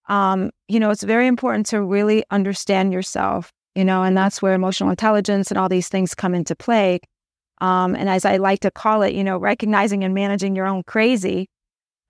um, 0.09 0.51
you 0.67 0.79
know, 0.79 0.91
it's 0.91 1.03
very 1.03 1.27
important 1.27 1.65
to 1.67 1.81
really 1.81 2.23
understand 2.29 2.93
yourself, 2.93 3.51
you 3.77 3.85
know, 3.85 4.01
and 4.01 4.17
that's 4.17 4.41
where 4.41 4.55
emotional 4.55 4.89
intelligence 4.89 5.51
and 5.51 5.57
all 5.59 5.69
these 5.69 5.87
things 5.87 6.15
come 6.15 6.33
into 6.33 6.55
play. 6.55 6.99
Um, 7.61 7.95
and 7.95 8.09
as 8.09 8.25
I 8.25 8.37
like 8.37 8.61
to 8.61 8.71
call 8.71 9.03
it, 9.03 9.13
you 9.13 9.23
know, 9.23 9.37
recognizing 9.37 10.03
and 10.03 10.15
managing 10.15 10.55
your 10.55 10.65
own 10.65 10.81
crazy. 10.81 11.47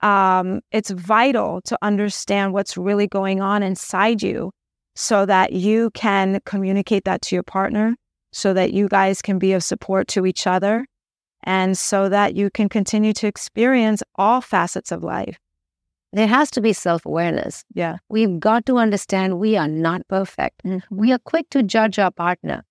Um, 0.02 0.62
it's 0.72 0.92
vital 0.92 1.60
to 1.64 1.78
understand 1.82 2.54
what's 2.54 2.78
really 2.78 3.08
going 3.08 3.42
on 3.42 3.64
inside 3.64 4.24
you 4.24 4.52
so 4.96 5.26
that 5.26 5.52
you 5.52 5.90
can 5.92 6.40
communicate 6.46 7.04
that 7.04 7.22
to 7.24 7.36
your 7.36 7.44
partner 7.44 7.96
so 8.32 8.54
that 8.54 8.72
you 8.72 8.88
guys 8.88 9.22
can 9.22 9.38
be 9.38 9.52
of 9.52 9.64
support 9.64 10.08
to 10.10 10.26
each 10.26 10.48
other 10.48 10.86
and 11.44 11.78
so 11.78 12.08
that 12.08 12.36
you 12.36 12.50
can 12.50 12.70
continue 12.70 13.12
to 13.14 13.28
experience 13.28 14.02
all 14.16 14.40
facets 14.40 14.92
of 14.92 15.04
life. 15.04 15.38
There 16.18 16.26
has 16.26 16.50
to 16.52 16.62
be 16.62 16.74
self 16.74 17.06
awareness. 17.06 17.64
Yeah. 17.76 17.98
We've 18.10 18.40
got 18.40 18.66
to 18.66 18.80
understand 18.80 19.38
we 19.38 19.56
are 19.56 19.68
not 19.68 20.08
perfect. 20.08 20.64
Mm-hmm. 20.66 20.98
We 20.98 21.12
are 21.14 21.20
quick 21.20 21.48
to 21.52 21.62
judge 21.62 22.00
our 22.00 22.10
partner, 22.10 22.64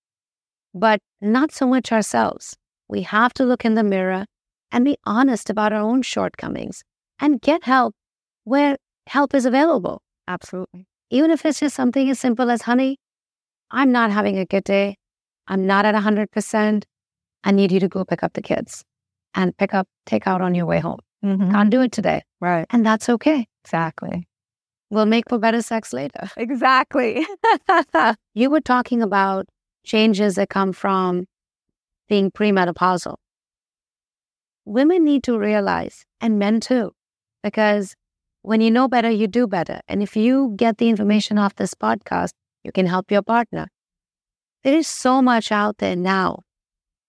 but 0.73 0.99
not 1.21 1.53
so 1.53 1.65
much 1.65 1.93
ourselves. 1.93 2.57
We 2.89 3.03
have 3.03 3.33
to 3.35 3.45
look 3.45 3.63
in 3.63 3.75
the 3.75 3.85
mirror 3.85 4.25
and 4.69 4.83
be 4.83 4.97
honest 5.05 5.49
about 5.49 5.71
our 5.71 5.79
own 5.79 6.01
shortcomings 6.01 6.83
and 7.21 7.39
get 7.39 7.63
help 7.63 7.95
where 8.43 8.75
help 9.07 9.33
is 9.33 9.45
available. 9.45 10.01
Absolutely. 10.27 10.85
Even 11.09 11.31
if 11.31 11.45
it's 11.45 11.61
just 11.61 11.73
something 11.73 12.09
as 12.09 12.19
simple 12.19 12.51
as, 12.51 12.63
honey, 12.63 12.97
I'm 13.71 13.93
not 13.93 14.11
having 14.11 14.37
a 14.37 14.45
good 14.45 14.65
day. 14.65 14.97
I'm 15.47 15.65
not 15.65 15.85
at 15.85 15.95
100%. 15.95 16.83
I 17.45 17.51
need 17.51 17.71
you 17.71 17.79
to 17.79 17.87
go 17.87 18.03
pick 18.03 18.23
up 18.23 18.33
the 18.33 18.41
kids 18.41 18.83
and 19.33 19.55
pick 19.55 19.73
up, 19.73 19.87
take 20.05 20.27
out 20.27 20.41
on 20.41 20.53
your 20.53 20.65
way 20.65 20.79
home. 20.79 20.99
Mm-hmm. 21.23 21.51
Can't 21.51 21.69
do 21.69 21.81
it 21.81 21.91
today. 21.91 22.23
Right. 22.39 22.65
And 22.69 22.85
that's 22.85 23.09
okay. 23.09 23.47
Exactly. 23.63 24.27
We'll 24.89 25.05
make 25.05 25.29
for 25.29 25.37
better 25.37 25.61
sex 25.61 25.93
later. 25.93 26.29
Exactly. 26.37 27.25
you 28.33 28.49
were 28.49 28.61
talking 28.61 29.01
about 29.01 29.47
changes 29.83 30.35
that 30.35 30.49
come 30.49 30.73
from 30.73 31.25
being 32.07 32.31
premenopausal. 32.31 33.15
Women 34.65 35.03
need 35.03 35.23
to 35.23 35.37
realize, 35.39 36.05
and 36.19 36.39
men 36.39 36.59
too, 36.59 36.91
because 37.41 37.95
when 38.41 38.61
you 38.61 38.69
know 38.69 38.87
better, 38.87 39.09
you 39.09 39.27
do 39.27 39.47
better. 39.47 39.79
And 39.87 40.03
if 40.03 40.15
you 40.15 40.53
get 40.57 40.77
the 40.77 40.89
information 40.89 41.37
off 41.37 41.55
this 41.55 41.73
podcast, 41.73 42.31
you 42.63 42.71
can 42.71 42.85
help 42.85 43.11
your 43.11 43.21
partner. 43.21 43.67
There 44.63 44.75
is 44.75 44.87
so 44.87 45.21
much 45.21 45.51
out 45.51 45.77
there 45.77 45.95
now 45.95 46.43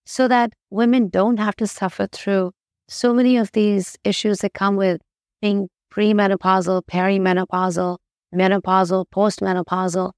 so 0.05 0.27
that 0.27 0.53
women 0.69 1.09
don't 1.09 1.37
have 1.37 1.55
to 1.57 1.67
suffer 1.67 2.07
through 2.07 2.51
so 2.89 3.13
many 3.13 3.37
of 3.37 3.51
these 3.51 3.97
issues 4.03 4.39
that 4.39 4.53
come 4.53 4.75
with 4.75 4.99
being 5.41 5.69
premenopausal, 5.93 6.81
perimenopausal, 6.91 7.97
menopausal, 8.33 9.05
postmenopausal, 9.13 10.11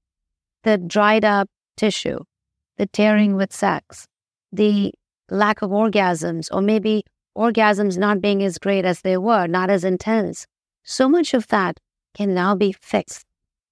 the 0.64 0.78
dried 0.78 1.24
up 1.24 1.48
tissue, 1.76 2.18
the 2.78 2.86
tearing 2.86 3.36
with 3.36 3.52
sex, 3.52 4.06
the 4.52 4.92
lack 5.30 5.60
of 5.60 5.70
orgasms, 5.70 6.48
or 6.50 6.62
maybe 6.62 7.04
orgasms 7.36 7.98
not 7.98 8.20
being 8.20 8.42
as 8.42 8.58
great 8.58 8.84
as 8.84 9.02
they 9.02 9.18
were, 9.18 9.46
not 9.46 9.68
as 9.68 9.84
intense. 9.84 10.46
So 10.82 11.08
much 11.08 11.34
of 11.34 11.46
that 11.48 11.78
can 12.14 12.34
now 12.34 12.54
be 12.54 12.74
fixed. 12.80 13.26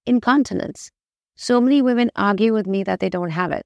Incontinence. 0.05 0.91
So 1.35 1.59
many 1.59 1.81
women 1.81 2.11
argue 2.15 2.53
with 2.53 2.67
me 2.67 2.83
that 2.83 2.99
they 2.99 3.09
don't 3.09 3.31
have 3.31 3.51
it. 3.51 3.65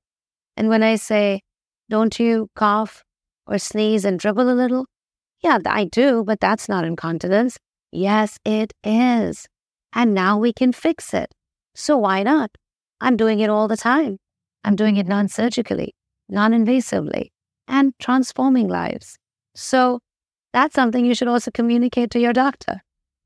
And 0.56 0.70
when 0.70 0.84
I 0.84 0.96
say, 0.96 1.42
don't 1.90 2.18
you 2.20 2.50
cough 2.56 3.04
or 3.48 3.58
sneeze 3.58 4.06
and 4.06 4.18
dribble 4.18 4.50
a 4.50 4.56
little? 4.56 4.86
Yeah, 5.42 5.60
I 5.66 5.86
do, 5.86 6.24
but 6.24 6.40
that's 6.40 6.68
not 6.68 6.86
incontinence. 6.86 7.58
Yes, 7.92 8.40
it 8.46 8.74
is. 8.84 9.48
And 9.94 10.14
now 10.14 10.38
we 10.38 10.52
can 10.52 10.74
fix 10.74 11.14
it. 11.14 11.32
So 11.76 11.98
why 11.98 12.24
not? 12.24 12.52
I'm 13.02 13.18
doing 13.18 13.40
it 13.40 13.50
all 13.50 13.68
the 13.68 13.78
time. 13.78 14.18
I'm 14.64 14.76
doing 14.76 14.98
it 14.98 15.08
non 15.08 15.28
surgically, 15.28 15.94
non 16.30 16.52
invasively, 16.52 17.30
and 17.68 17.94
transforming 18.00 18.68
lives. 18.68 19.18
So 19.56 20.00
that's 20.54 20.76
something 20.76 21.06
you 21.06 21.16
should 21.16 21.28
also 21.28 21.52
communicate 21.52 22.12
to 22.12 22.20
your 22.20 22.34
doctor. 22.34 22.82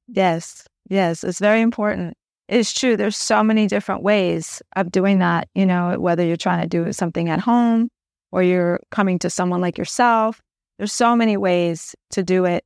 Yes. 0.07 0.67
Yes. 0.89 1.23
It's 1.23 1.39
very 1.39 1.61
important. 1.61 2.15
It's 2.47 2.73
true. 2.73 2.97
There's 2.97 3.15
so 3.15 3.43
many 3.43 3.67
different 3.67 4.01
ways 4.01 4.61
of 4.75 4.91
doing 4.91 5.19
that, 5.19 5.47
you 5.53 5.65
know, 5.65 5.99
whether 5.99 6.25
you're 6.25 6.35
trying 6.37 6.63
to 6.63 6.67
do 6.67 6.91
something 6.91 7.29
at 7.29 7.39
home 7.39 7.89
or 8.31 8.41
you're 8.41 8.79
coming 8.89 9.19
to 9.19 9.29
someone 9.29 9.61
like 9.61 9.77
yourself. 9.77 10.41
There's 10.79 10.93
so 10.93 11.15
many 11.15 11.37
ways 11.37 11.93
to 12.11 12.23
do 12.23 12.45
it. 12.45 12.63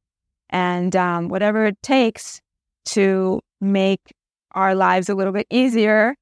And 0.51 0.95
um, 0.95 1.29
whatever 1.29 1.65
it 1.65 1.81
takes 1.81 2.39
to 2.85 3.41
make 3.59 3.99
our 4.51 4.75
lives 4.75 5.09
a 5.09 5.15
little 5.15 5.33
bit 5.33 5.47
easier 5.49 6.15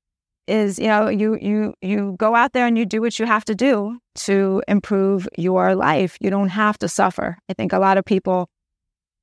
is, 0.48 0.80
you 0.80 0.88
know, 0.88 1.10
you 1.10 1.38
you 1.42 1.74
you 1.82 2.16
go 2.18 2.34
out 2.34 2.54
there 2.54 2.66
and 2.66 2.78
you 2.78 2.86
do 2.86 3.02
what 3.02 3.20
you 3.20 3.26
have 3.26 3.44
to 3.46 3.54
do 3.56 4.00
to 4.16 4.64
improve 4.70 5.28
your 5.38 5.76
life. 5.76 6.18
You 6.22 6.30
don't 6.30 6.50
have 6.50 6.78
to 6.80 6.88
suffer. 6.88 7.38
I 7.50 7.54
think 7.54 7.74
a 7.74 7.80
lot 7.80 7.98
of 7.98 8.06
people 8.06 8.50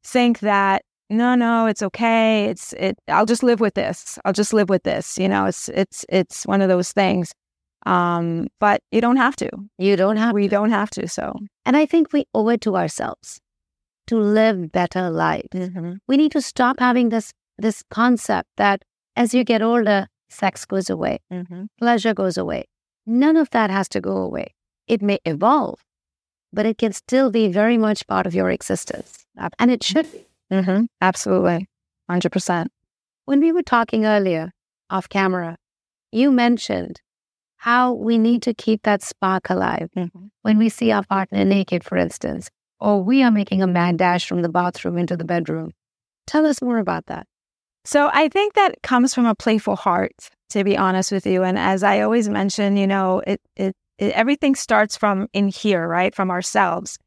think 0.04 0.40
that 0.40 0.82
no, 1.10 1.34
no, 1.34 1.66
it's 1.66 1.82
okay. 1.82 2.44
It's 2.44 2.74
it. 2.74 2.98
I'll 3.08 3.24
just 3.24 3.42
live 3.42 3.60
with 3.60 3.74
this. 3.74 4.18
I'll 4.26 4.34
just 4.34 4.52
live 4.52 4.68
with 4.68 4.82
this. 4.82 5.16
You 5.18 5.28
know, 5.28 5.46
it's 5.46 5.70
it's 5.70 6.04
it's 6.10 6.46
one 6.46 6.60
of 6.60 6.68
those 6.68 6.92
things. 6.92 7.32
Um, 7.86 8.48
but 8.60 8.82
you 8.92 9.00
don't 9.00 9.16
have 9.16 9.36
to. 9.36 9.48
You 9.78 9.96
don't 9.96 10.18
have 10.18 10.34
We 10.34 10.44
to. 10.44 10.48
don't 10.48 10.70
have 10.70 10.90
to. 10.90 11.08
So 11.08 11.34
And 11.68 11.76
I 11.76 11.84
think 11.84 12.14
we 12.14 12.24
owe 12.34 12.48
it 12.48 12.62
to 12.62 12.76
ourselves 12.76 13.42
to 14.06 14.16
live 14.18 14.72
better 14.72 15.10
lives. 15.10 15.70
We 16.08 16.16
need 16.16 16.32
to 16.32 16.40
stop 16.40 16.80
having 16.80 17.10
this 17.10 17.34
this 17.58 17.82
concept 17.90 18.48
that 18.56 18.82
as 19.16 19.34
you 19.34 19.44
get 19.44 19.60
older, 19.60 20.06
sex 20.30 20.64
goes 20.64 20.88
away, 20.88 21.18
pleasure 21.78 22.14
goes 22.14 22.38
away. 22.38 22.64
None 23.04 23.36
of 23.36 23.50
that 23.50 23.68
has 23.70 23.86
to 23.90 24.00
go 24.00 24.16
away. 24.16 24.54
It 24.86 25.02
may 25.02 25.18
evolve, 25.26 25.84
but 26.54 26.64
it 26.64 26.78
can 26.78 26.94
still 26.94 27.30
be 27.30 27.48
very 27.48 27.76
much 27.76 28.06
part 28.06 28.26
of 28.26 28.34
your 28.34 28.48
existence. 28.48 29.26
And 29.58 29.70
it 29.70 29.84
should 29.84 30.10
be. 30.10 30.26
Mm-hmm. 30.50 30.84
Absolutely, 31.02 31.68
hundred 32.08 32.32
percent. 32.32 32.72
When 33.26 33.40
we 33.40 33.52
were 33.52 33.62
talking 33.62 34.06
earlier 34.06 34.52
off 34.88 35.10
camera, 35.10 35.58
you 36.12 36.30
mentioned 36.30 37.02
how 37.58 37.92
we 37.92 38.18
need 38.18 38.42
to 38.42 38.54
keep 38.54 38.82
that 38.84 39.02
spark 39.02 39.50
alive 39.50 39.90
mm-hmm. 39.96 40.26
when 40.42 40.58
we 40.58 40.68
see 40.68 40.92
our 40.92 41.04
partner 41.04 41.44
naked, 41.44 41.84
for 41.84 41.98
instance, 41.98 42.48
or 42.80 43.02
we 43.02 43.22
are 43.22 43.30
making 43.30 43.62
a 43.62 43.66
mad 43.66 43.96
dash 43.96 44.26
from 44.26 44.42
the 44.42 44.48
bathroom 44.48 44.96
into 44.96 45.16
the 45.16 45.24
bedroom. 45.24 45.72
Tell 46.26 46.46
us 46.46 46.62
more 46.62 46.78
about 46.78 47.06
that. 47.06 47.26
So 47.84 48.10
I 48.12 48.28
think 48.28 48.54
that 48.54 48.82
comes 48.82 49.12
from 49.12 49.26
a 49.26 49.34
playful 49.34 49.74
heart, 49.74 50.12
to 50.50 50.62
be 50.62 50.76
honest 50.76 51.10
with 51.10 51.26
you. 51.26 51.42
And 51.42 51.58
as 51.58 51.82
I 51.82 52.00
always 52.00 52.28
mention, 52.28 52.76
you 52.76 52.86
know, 52.86 53.22
it 53.26 53.40
it 53.56 53.74
everything 53.98 54.54
starts 54.54 54.96
from 54.96 55.26
in 55.32 55.48
here, 55.48 55.86
right? 55.86 56.14
From 56.14 56.30
ourselves. 56.30 56.98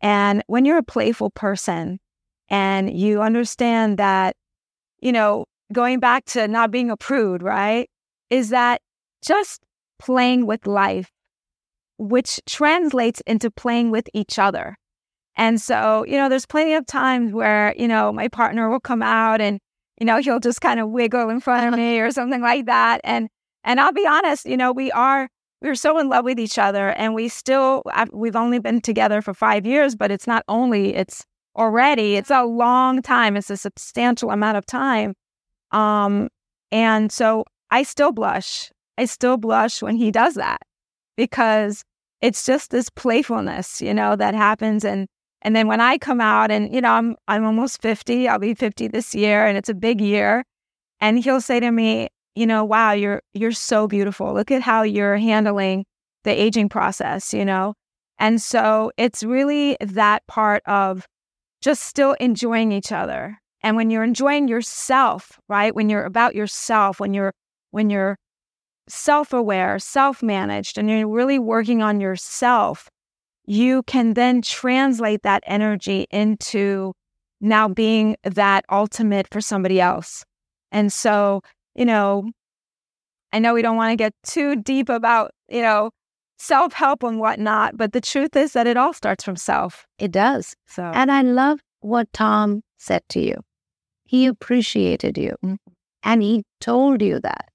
And 0.00 0.42
when 0.46 0.64
you're 0.64 0.78
a 0.78 0.82
playful 0.82 1.30
person 1.30 1.98
and 2.48 2.96
you 2.98 3.20
understand 3.20 3.98
that, 3.98 4.34
you 5.00 5.12
know, 5.12 5.44
going 5.72 6.00
back 6.00 6.24
to 6.26 6.48
not 6.48 6.70
being 6.70 6.90
a 6.90 6.96
prude, 6.96 7.42
right? 7.42 7.90
Is 8.30 8.48
that 8.50 8.80
just 9.22 9.60
playing 10.00 10.46
with 10.46 10.66
life, 10.66 11.10
which 11.98 12.40
translates 12.46 13.20
into 13.26 13.50
playing 13.50 13.90
with 13.90 14.08
each 14.14 14.38
other. 14.38 14.76
And 15.36 15.60
so, 15.60 16.04
you 16.08 16.16
know, 16.16 16.28
there's 16.28 16.46
plenty 16.46 16.74
of 16.74 16.86
times 16.86 17.32
where, 17.32 17.74
you 17.78 17.86
know, 17.86 18.12
my 18.12 18.28
partner 18.28 18.68
will 18.68 18.80
come 18.80 19.02
out 19.02 19.40
and, 19.40 19.60
you 19.98 20.06
know, 20.06 20.18
he'll 20.18 20.40
just 20.40 20.60
kind 20.60 20.80
of 20.80 20.90
wiggle 20.90 21.30
in 21.30 21.40
front 21.40 21.72
of 21.72 21.78
me 21.78 22.00
or 22.00 22.10
something 22.10 22.40
like 22.40 22.66
that. 22.66 23.00
And, 23.04 23.28
and 23.62 23.80
I'll 23.80 23.92
be 23.92 24.06
honest, 24.06 24.46
you 24.46 24.56
know, 24.56 24.72
we 24.72 24.90
are, 24.90 25.28
we're 25.62 25.74
so 25.74 25.98
in 25.98 26.08
love 26.08 26.24
with 26.24 26.40
each 26.40 26.58
other 26.58 26.90
and 26.90 27.14
we 27.14 27.28
still, 27.28 27.82
we've 28.12 28.36
only 28.36 28.58
been 28.58 28.80
together 28.80 29.22
for 29.22 29.34
five 29.34 29.66
years, 29.66 29.94
but 29.94 30.10
it's 30.10 30.26
not 30.26 30.42
only, 30.48 30.94
it's 30.94 31.24
already, 31.56 32.16
it's 32.16 32.30
a 32.30 32.44
long 32.44 33.02
time. 33.02 33.36
It's 33.36 33.50
a 33.50 33.56
substantial 33.56 34.30
amount 34.30 34.56
of 34.56 34.66
time. 34.66 35.14
Um, 35.70 36.28
and 36.72 37.12
so 37.12 37.44
I 37.70 37.82
still 37.82 38.12
blush. 38.12 38.70
I 39.00 39.06
still 39.06 39.38
blush 39.38 39.80
when 39.80 39.96
he 39.96 40.10
does 40.10 40.34
that 40.34 40.60
because 41.16 41.82
it's 42.20 42.44
just 42.44 42.70
this 42.70 42.90
playfulness, 42.90 43.80
you 43.80 43.94
know, 43.94 44.14
that 44.14 44.34
happens. 44.34 44.84
And 44.84 45.08
and 45.40 45.56
then 45.56 45.68
when 45.68 45.80
I 45.80 45.96
come 45.96 46.20
out 46.20 46.50
and, 46.50 46.74
you 46.74 46.82
know, 46.82 46.92
I'm 46.92 47.16
I'm 47.26 47.46
almost 47.46 47.80
50, 47.80 48.28
I'll 48.28 48.38
be 48.38 48.52
50 48.52 48.88
this 48.88 49.14
year 49.14 49.46
and 49.46 49.56
it's 49.56 49.70
a 49.70 49.74
big 49.74 50.02
year. 50.02 50.44
And 51.00 51.18
he'll 51.18 51.40
say 51.40 51.60
to 51.60 51.70
me, 51.70 52.08
you 52.34 52.46
know, 52.46 52.62
wow, 52.62 52.92
you're 52.92 53.22
you're 53.32 53.52
so 53.52 53.88
beautiful. 53.88 54.34
Look 54.34 54.50
at 54.50 54.60
how 54.60 54.82
you're 54.82 55.16
handling 55.16 55.86
the 56.24 56.32
aging 56.32 56.68
process, 56.68 57.32
you 57.32 57.46
know? 57.46 57.72
And 58.18 58.42
so 58.42 58.92
it's 58.98 59.22
really 59.22 59.78
that 59.80 60.26
part 60.26 60.62
of 60.66 61.06
just 61.62 61.84
still 61.84 62.12
enjoying 62.20 62.70
each 62.70 62.92
other. 62.92 63.38
And 63.62 63.76
when 63.76 63.88
you're 63.88 64.04
enjoying 64.04 64.46
yourself, 64.46 65.40
right? 65.48 65.74
When 65.74 65.88
you're 65.88 66.04
about 66.04 66.34
yourself, 66.34 67.00
when 67.00 67.14
you're 67.14 67.32
when 67.70 67.88
you're 67.88 68.18
self-aware, 68.90 69.78
self-managed 69.78 70.78
and 70.78 70.90
you're 70.90 71.08
really 71.08 71.38
working 71.38 71.82
on 71.82 72.00
yourself, 72.00 72.90
you 73.46 73.82
can 73.84 74.14
then 74.14 74.42
translate 74.42 75.22
that 75.22 75.42
energy 75.46 76.06
into 76.10 76.92
now 77.40 77.68
being 77.68 78.16
that 78.24 78.64
ultimate 78.70 79.26
for 79.30 79.40
somebody 79.40 79.80
else. 79.80 80.24
And 80.72 80.92
so, 80.92 81.42
you 81.74 81.84
know, 81.84 82.30
I 83.32 83.38
know 83.38 83.54
we 83.54 83.62
don't 83.62 83.76
want 83.76 83.92
to 83.92 83.96
get 83.96 84.12
too 84.24 84.56
deep 84.56 84.88
about, 84.88 85.32
you 85.48 85.62
know, 85.62 85.90
self 86.38 86.72
help 86.72 87.02
and 87.02 87.18
whatnot, 87.18 87.76
but 87.76 87.92
the 87.92 88.00
truth 88.00 88.36
is 88.36 88.52
that 88.52 88.66
it 88.66 88.76
all 88.76 88.92
starts 88.92 89.24
from 89.24 89.36
self. 89.36 89.86
It 89.98 90.10
does. 90.10 90.54
So, 90.66 90.84
and 90.84 91.10
I 91.10 91.22
love 91.22 91.60
what 91.80 92.12
Tom 92.12 92.62
said 92.78 93.02
to 93.10 93.20
you. 93.20 93.36
He 94.04 94.26
appreciated 94.26 95.16
you 95.16 95.36
mm-hmm. 95.44 95.54
and 96.02 96.22
he 96.22 96.44
told 96.60 97.02
you 97.02 97.20
that 97.20 97.49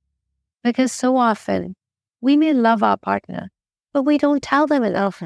because 0.66 0.92
so 0.92 1.16
often 1.16 1.76
we 2.22 2.36
may 2.36 2.52
love 2.52 2.82
our 2.82 2.98
partner, 2.98 3.50
but 3.94 4.02
we 4.02 4.18
don't 4.18 4.42
tell 4.42 4.66
them 4.66 4.84
enough 4.84 5.22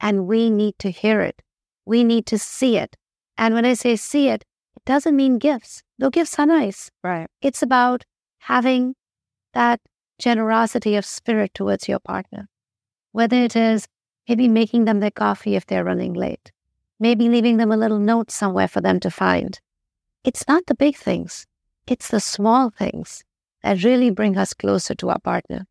and 0.00 0.26
we 0.28 0.48
need 0.48 0.78
to 0.78 0.88
hear 0.88 1.20
it. 1.20 1.42
We 1.84 2.04
need 2.04 2.26
to 2.26 2.38
see 2.38 2.76
it. 2.76 2.96
And 3.36 3.54
when 3.54 3.64
I 3.64 3.74
say 3.74 3.96
see 3.96 4.28
it, 4.28 4.44
it 4.76 4.84
doesn't 4.86 5.16
mean 5.16 5.38
gifts. 5.38 5.82
No 5.98 6.10
gifts 6.10 6.38
are 6.38 6.46
nice. 6.46 6.92
Right. 7.02 7.26
It's 7.42 7.60
about 7.60 8.04
having 8.38 8.94
that 9.52 9.80
generosity 10.20 10.94
of 10.94 11.04
spirit 11.04 11.52
towards 11.54 11.88
your 11.88 11.98
partner. 11.98 12.46
Whether 13.10 13.42
it 13.42 13.56
is 13.56 13.88
maybe 14.28 14.46
making 14.46 14.84
them 14.84 15.00
their 15.00 15.10
coffee 15.10 15.56
if 15.56 15.66
they're 15.66 15.82
running 15.82 16.12
late, 16.12 16.52
maybe 17.00 17.28
leaving 17.28 17.56
them 17.56 17.72
a 17.72 17.76
little 17.76 17.98
note 17.98 18.30
somewhere 18.30 18.68
for 18.68 18.80
them 18.80 19.00
to 19.00 19.10
find. 19.10 19.58
It's 20.22 20.46
not 20.46 20.66
the 20.66 20.76
big 20.76 20.96
things, 20.96 21.46
it's 21.88 22.08
the 22.08 22.20
small 22.20 22.70
things 22.70 23.24
that 23.64 23.82
really 23.82 24.10
bring 24.10 24.36
us 24.36 24.52
closer 24.52 24.94
to 24.94 25.08
our 25.08 25.18
partner. 25.18 25.66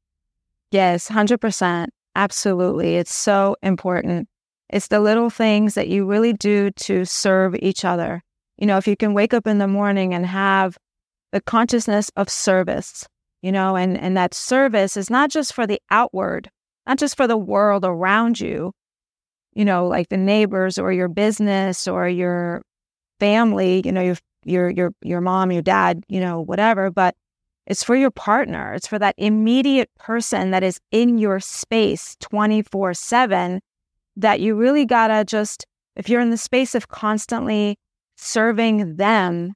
Yes, 0.71 1.09
100%. 1.09 1.87
Absolutely. 2.15 2.95
It's 2.95 3.13
so 3.13 3.55
important. 3.61 4.27
It's 4.69 4.87
the 4.87 4.99
little 4.99 5.29
things 5.29 5.75
that 5.75 5.87
you 5.87 6.05
really 6.05 6.33
do 6.33 6.71
to 6.71 7.05
serve 7.05 7.55
each 7.59 7.85
other. 7.85 8.23
You 8.57 8.65
know, 8.65 8.77
if 8.77 8.87
you 8.87 8.97
can 8.97 9.13
wake 9.13 9.33
up 9.33 9.45
in 9.45 9.59
the 9.59 9.67
morning 9.67 10.13
and 10.13 10.25
have 10.25 10.75
the 11.31 11.41
consciousness 11.41 12.09
of 12.15 12.29
service, 12.29 13.05
you 13.43 13.51
know, 13.51 13.75
and, 13.75 13.95
and 13.95 14.17
that 14.17 14.33
service 14.33 14.97
is 14.97 15.11
not 15.11 15.29
just 15.29 15.53
for 15.53 15.67
the 15.67 15.79
outward, 15.91 16.49
not 16.87 16.97
just 16.97 17.15
for 17.15 17.27
the 17.27 17.37
world 17.37 17.85
around 17.85 18.39
you, 18.39 18.71
you 19.53 19.65
know, 19.65 19.87
like 19.87 20.09
the 20.09 20.17
neighbors 20.17 20.79
or 20.79 20.91
your 20.91 21.09
business 21.09 21.87
or 21.87 22.07
your 22.07 22.63
family, 23.19 23.83
you 23.85 23.91
know, 23.91 24.01
your 24.01 24.17
your 24.45 24.69
your 24.71 24.91
your 25.03 25.21
mom, 25.21 25.51
your 25.51 25.61
dad, 25.61 26.03
you 26.07 26.19
know, 26.19 26.41
whatever, 26.41 26.89
but 26.89 27.15
it's 27.65 27.83
for 27.83 27.95
your 27.95 28.11
partner. 28.11 28.73
It's 28.73 28.87
for 28.87 28.99
that 28.99 29.15
immediate 29.17 29.89
person 29.97 30.51
that 30.51 30.63
is 30.63 30.79
in 30.91 31.17
your 31.17 31.39
space 31.39 32.17
24 32.19 32.93
7 32.93 33.61
that 34.17 34.39
you 34.39 34.55
really 34.55 34.85
gotta 34.85 35.23
just, 35.23 35.65
if 35.95 36.09
you're 36.09 36.21
in 36.21 36.29
the 36.29 36.37
space 36.37 36.75
of 36.75 36.89
constantly 36.89 37.77
serving 38.17 38.97
them, 38.97 39.53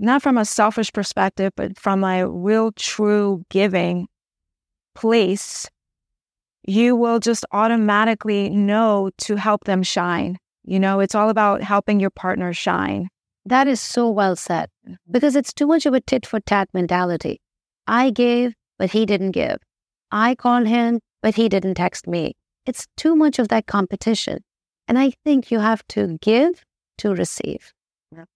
not 0.00 0.22
from 0.22 0.38
a 0.38 0.44
selfish 0.44 0.92
perspective, 0.92 1.52
but 1.56 1.78
from 1.78 2.04
a 2.04 2.28
real, 2.28 2.72
true 2.72 3.42
giving 3.50 4.06
place, 4.94 5.68
you 6.66 6.94
will 6.94 7.20
just 7.20 7.44
automatically 7.52 8.50
know 8.50 9.10
to 9.18 9.36
help 9.36 9.64
them 9.64 9.82
shine. 9.82 10.36
You 10.64 10.80
know, 10.80 11.00
it's 11.00 11.14
all 11.14 11.30
about 11.30 11.62
helping 11.62 12.00
your 12.00 12.10
partner 12.10 12.52
shine. 12.52 13.08
That 13.46 13.68
is 13.68 13.80
so 13.80 14.10
well 14.10 14.34
said 14.34 14.68
because 15.10 15.36
it's 15.36 15.52
too 15.52 15.68
much 15.68 15.86
of 15.86 15.94
a 15.94 16.00
tit 16.00 16.26
for 16.26 16.40
tat 16.40 16.68
mentality. 16.74 17.40
I 17.86 18.10
gave, 18.10 18.54
but 18.78 18.90
he 18.90 19.06
didn't 19.06 19.32
give. 19.32 19.58
I 20.10 20.34
called 20.34 20.66
him, 20.66 21.00
but 21.22 21.34
he 21.34 21.48
didn't 21.48 21.74
text 21.74 22.06
me. 22.06 22.34
It's 22.66 22.86
too 22.96 23.14
much 23.16 23.38
of 23.38 23.48
that 23.48 23.66
competition. 23.66 24.38
And 24.88 24.98
I 24.98 25.12
think 25.24 25.50
you 25.50 25.58
have 25.58 25.86
to 25.88 26.18
give 26.20 26.64
to 26.98 27.14
receive. 27.14 27.72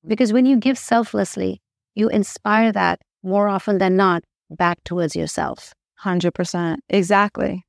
Because 0.07 0.33
when 0.33 0.47
you 0.47 0.57
give 0.57 0.79
selflessly, 0.79 1.61
you 1.95 2.09
inspire 2.09 2.73
that 2.73 3.01
more 3.23 3.49
often 3.49 3.79
than 3.79 3.97
not 3.97 4.23
back 4.51 4.79
towards 4.85 5.15
yourself. 5.15 5.73
100%. 6.03 6.79
Exactly. 6.89 7.63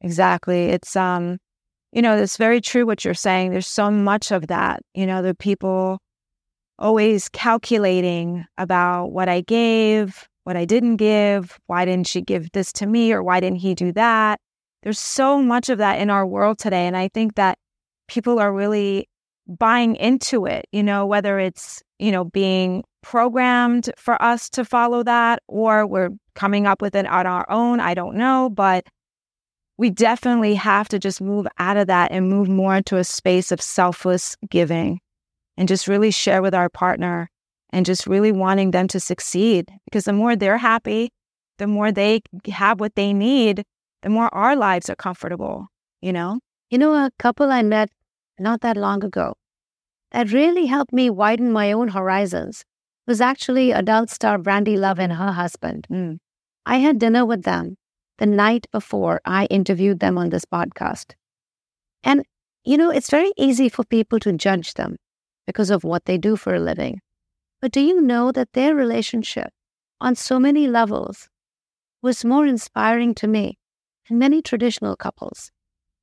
Exactly. 0.00 0.66
It's, 0.66 0.94
um, 0.94 1.38
you 1.92 2.02
know, 2.02 2.16
it's 2.16 2.36
very 2.36 2.60
true 2.60 2.86
what 2.86 3.04
you're 3.04 3.14
saying. 3.14 3.50
There's 3.50 3.66
so 3.66 3.90
much 3.90 4.30
of 4.30 4.46
that. 4.48 4.80
You 4.94 5.06
know, 5.06 5.22
the 5.22 5.34
people 5.34 5.98
always 6.78 7.28
calculating 7.28 8.44
about 8.56 9.06
what 9.06 9.28
I 9.28 9.40
gave, 9.40 10.28
what 10.48 10.56
I 10.56 10.64
didn't 10.64 10.96
give. 10.96 11.60
Why 11.66 11.84
didn't 11.84 12.06
she 12.06 12.22
give 12.22 12.50
this 12.52 12.72
to 12.72 12.86
me? 12.86 13.12
Or 13.12 13.22
why 13.22 13.38
didn't 13.38 13.58
he 13.58 13.74
do 13.74 13.92
that? 13.92 14.40
There's 14.82 14.98
so 14.98 15.42
much 15.42 15.68
of 15.68 15.76
that 15.76 16.00
in 16.00 16.08
our 16.08 16.26
world 16.26 16.58
today. 16.58 16.86
And 16.86 16.96
I 16.96 17.08
think 17.08 17.34
that 17.34 17.58
people 18.08 18.38
are 18.38 18.50
really 18.50 19.10
buying 19.46 19.96
into 19.96 20.46
it, 20.46 20.64
you 20.72 20.82
know, 20.82 21.04
whether 21.04 21.38
it's, 21.38 21.82
you 21.98 22.10
know, 22.10 22.24
being 22.24 22.82
programmed 23.02 23.90
for 23.98 24.20
us 24.22 24.48
to 24.50 24.64
follow 24.64 25.02
that 25.02 25.42
or 25.48 25.86
we're 25.86 26.12
coming 26.34 26.66
up 26.66 26.80
with 26.80 26.94
it 26.94 27.06
on 27.06 27.26
our 27.26 27.44
own. 27.50 27.78
I 27.78 27.92
don't 27.92 28.16
know. 28.16 28.48
But 28.48 28.86
we 29.76 29.90
definitely 29.90 30.54
have 30.54 30.88
to 30.88 30.98
just 30.98 31.20
move 31.20 31.46
out 31.58 31.76
of 31.76 31.88
that 31.88 32.10
and 32.10 32.30
move 32.30 32.48
more 32.48 32.76
into 32.76 32.96
a 32.96 33.04
space 33.04 33.52
of 33.52 33.60
selfless 33.60 34.34
giving 34.48 35.00
and 35.58 35.68
just 35.68 35.88
really 35.88 36.10
share 36.10 36.40
with 36.40 36.54
our 36.54 36.70
partner 36.70 37.28
and 37.70 37.86
just 37.86 38.06
really 38.06 38.32
wanting 38.32 38.70
them 38.70 38.88
to 38.88 39.00
succeed 39.00 39.70
because 39.84 40.04
the 40.04 40.12
more 40.12 40.36
they're 40.36 40.58
happy, 40.58 41.10
the 41.58 41.66
more 41.66 41.92
they 41.92 42.20
have 42.46 42.80
what 42.80 42.94
they 42.94 43.12
need, 43.12 43.64
the 44.02 44.08
more 44.08 44.32
our 44.34 44.56
lives 44.56 44.88
are 44.88 44.96
comfortable, 44.96 45.66
you 46.00 46.12
know? 46.12 46.40
You 46.70 46.78
know, 46.78 46.94
a 46.94 47.10
couple 47.18 47.50
I 47.50 47.62
met 47.62 47.90
not 48.38 48.60
that 48.60 48.76
long 48.76 49.04
ago 49.04 49.34
that 50.12 50.32
really 50.32 50.66
helped 50.66 50.92
me 50.92 51.10
widen 51.10 51.52
my 51.52 51.72
own 51.72 51.88
horizons 51.88 52.64
was 53.06 53.20
actually 53.20 53.72
adult 53.72 54.10
star 54.10 54.38
Brandy 54.38 54.76
Love 54.76 54.98
and 54.98 55.12
her 55.12 55.32
husband. 55.32 55.86
Mm. 55.90 56.18
I 56.66 56.76
had 56.76 56.98
dinner 56.98 57.24
with 57.24 57.42
them 57.42 57.76
the 58.18 58.26
night 58.26 58.66
before 58.72 59.20
I 59.24 59.46
interviewed 59.46 60.00
them 60.00 60.18
on 60.18 60.28
this 60.28 60.44
podcast. 60.44 61.14
And, 62.04 62.24
you 62.64 62.76
know, 62.76 62.90
it's 62.90 63.10
very 63.10 63.32
easy 63.36 63.68
for 63.68 63.84
people 63.84 64.20
to 64.20 64.32
judge 64.32 64.74
them 64.74 64.96
because 65.46 65.70
of 65.70 65.84
what 65.84 66.04
they 66.04 66.18
do 66.18 66.36
for 66.36 66.54
a 66.54 66.60
living. 66.60 67.00
But 67.60 67.72
do 67.72 67.80
you 67.80 68.00
know 68.00 68.30
that 68.32 68.52
their 68.52 68.74
relationship 68.74 69.52
on 70.00 70.14
so 70.14 70.38
many 70.38 70.68
levels 70.68 71.28
was 72.02 72.24
more 72.24 72.46
inspiring 72.46 73.14
to 73.16 73.26
me 73.26 73.58
than 74.08 74.18
many 74.18 74.40
traditional 74.42 74.96
couples? 74.96 75.50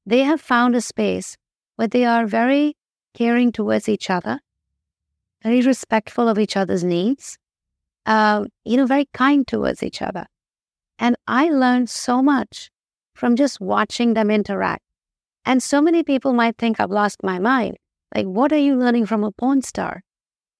They 0.05 0.19
have 0.19 0.41
found 0.41 0.75
a 0.75 0.81
space 0.81 1.37
where 1.77 1.87
they 1.87 2.05
are 2.05 2.25
very 2.25 2.75
caring 3.13 3.51
towards 3.51 3.87
each 3.87 4.09
other, 4.09 4.39
very 5.41 5.61
respectful 5.61 6.27
of 6.27 6.37
each 6.37 6.57
other's 6.57 6.83
needs, 6.83 7.37
uh, 8.05 8.45
you 8.65 8.77
know, 8.77 8.85
very 8.85 9.07
kind 9.13 9.47
towards 9.47 9.81
each 9.81 10.01
other. 10.01 10.25
And 10.99 11.15
I 11.27 11.49
learned 11.49 11.89
so 11.89 12.21
much 12.21 12.69
from 13.13 13.35
just 13.35 13.61
watching 13.61 14.13
them 14.13 14.29
interact. 14.29 14.83
And 15.45 15.63
so 15.63 15.81
many 15.81 16.03
people 16.03 16.33
might 16.33 16.57
think 16.57 16.79
I've 16.79 16.91
lost 16.91 17.23
my 17.23 17.39
mind. 17.39 17.77
Like, 18.13 18.25
what 18.25 18.51
are 18.51 18.57
you 18.57 18.75
learning 18.75 19.05
from 19.05 19.23
a 19.23 19.31
porn 19.31 19.61
star? 19.61 20.01